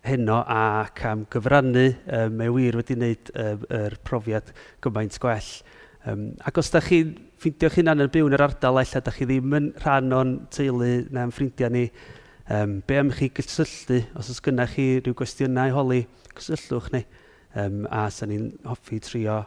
heno 0.05 0.41
ac 0.41 1.03
am 1.11 1.23
gyfrannu. 1.31 1.85
Um, 2.17 2.35
mae 2.41 2.51
wir 2.53 2.79
wedi 2.81 2.97
wneud 2.97 3.31
um, 3.35 3.67
er 3.69 3.95
profiad 4.07 4.51
gymaint 4.83 5.21
gwell. 5.21 5.53
Um, 6.05 6.35
ac 6.45 6.59
os 6.61 6.69
da 6.69 6.83
chi'n 6.85 7.15
ffeindio'ch 7.41 7.79
hunan 7.79 8.03
yn 8.03 8.11
byw 8.13 8.27
yn 8.29 8.35
yr 8.37 8.43
ardal, 8.45 8.77
ella 8.77 8.99
da 9.01 9.13
chi 9.13 9.25
ddim 9.25 9.55
yn 9.57 9.71
rhan 9.81 10.13
o'n 10.13 10.33
teulu 10.53 10.89
na'n 11.15 11.33
ffrindiau 11.33 11.73
ni, 11.73 11.87
um, 12.53 12.75
be 12.85 12.99
am 13.01 13.09
chi 13.15 13.31
gysylltu, 13.33 14.03
os 14.13 14.29
oes 14.29 14.41
gynnau 14.45 14.69
chi 14.69 14.85
rhyw 14.99 15.17
gwestiynau 15.17 15.73
holi, 15.73 16.03
gysylltwch 16.37 16.91
ni. 16.93 17.01
Um, 17.57 17.85
a 17.89 18.05
sa'n 18.13 18.29
ni'n 18.29 18.51
hoffi 18.67 18.99
trio 19.01 19.39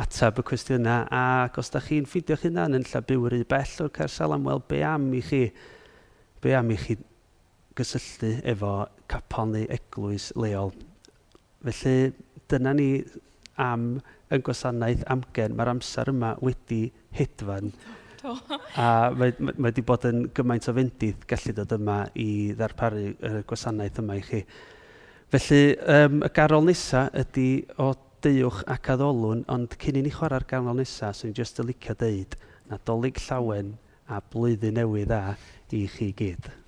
atab 0.00 0.42
y 0.42 0.46
cwestiynau, 0.50 1.06
ac 1.14 1.62
os 1.62 1.70
da 1.70 1.82
chi'n 1.84 2.10
ffeindio'ch 2.10 2.48
hunan 2.48 2.78
yn 2.80 2.90
lla 2.90 3.06
byw 3.06 3.30
yr 3.30 3.38
bell 3.54 3.78
o'r 3.86 3.94
cersal 3.94 4.34
am, 4.34 4.50
wel, 4.50 4.64
be 4.66 4.82
am 4.86 5.06
i 5.14 5.22
chi, 5.22 5.44
be 6.42 6.58
am 6.58 6.74
i 6.74 6.78
chi 6.80 6.98
gysylltu 7.78 8.36
efo 8.50 8.74
capon 9.10 9.54
neu 9.54 9.70
eglwys 9.70 10.32
leol. 10.34 10.74
Felly, 11.62 12.10
dyna 12.50 12.74
ni 12.74 12.88
am 13.60 14.00
y 14.30 14.38
gwasanaeth 14.46 15.06
amgen, 15.10 15.56
mae'r 15.58 15.72
amser 15.74 16.12
yma 16.12 16.34
wedi 16.44 16.84
hedfan. 17.16 17.72
a 18.76 19.10
mae, 19.16 19.32
mae 19.40 19.70
wedi 19.70 19.84
bod 19.86 20.04
yn 20.10 20.26
gymaint 20.36 20.68
o 20.68 20.74
fendydd 20.76 21.24
gallu 21.30 21.54
dod 21.56 21.72
yma 21.78 22.02
i 22.20 22.28
ddarparu 22.56 23.06
y 23.14 23.32
gwasanaeth 23.48 24.02
yma 24.02 24.18
i 24.20 24.24
chi. 24.26 24.44
Felly, 25.30 25.62
um, 25.96 26.22
y 26.26 26.30
garol 26.36 26.66
nesa 26.66 27.06
ydy 27.16 27.48
o 27.80 27.92
deuwch 28.24 28.64
ac 28.70 28.92
addolwn, 28.94 29.44
ond 29.52 29.76
cyn 29.80 30.00
i 30.00 30.04
ni 30.04 30.12
chwarae'r 30.14 30.46
garol 30.50 30.76
nesa, 30.78 31.14
sy'n 31.14 31.32
so 31.32 31.40
jyst 31.40 31.62
y 31.62 31.68
licio 31.70 31.96
deud, 31.98 32.36
nadolig 32.70 33.20
llawen 33.26 33.76
a 34.10 34.20
blwyddyn 34.32 34.76
newydd 34.80 35.14
a 35.16 35.22
i 35.74 35.86
chi 35.90 36.10
gyd. 36.18 36.59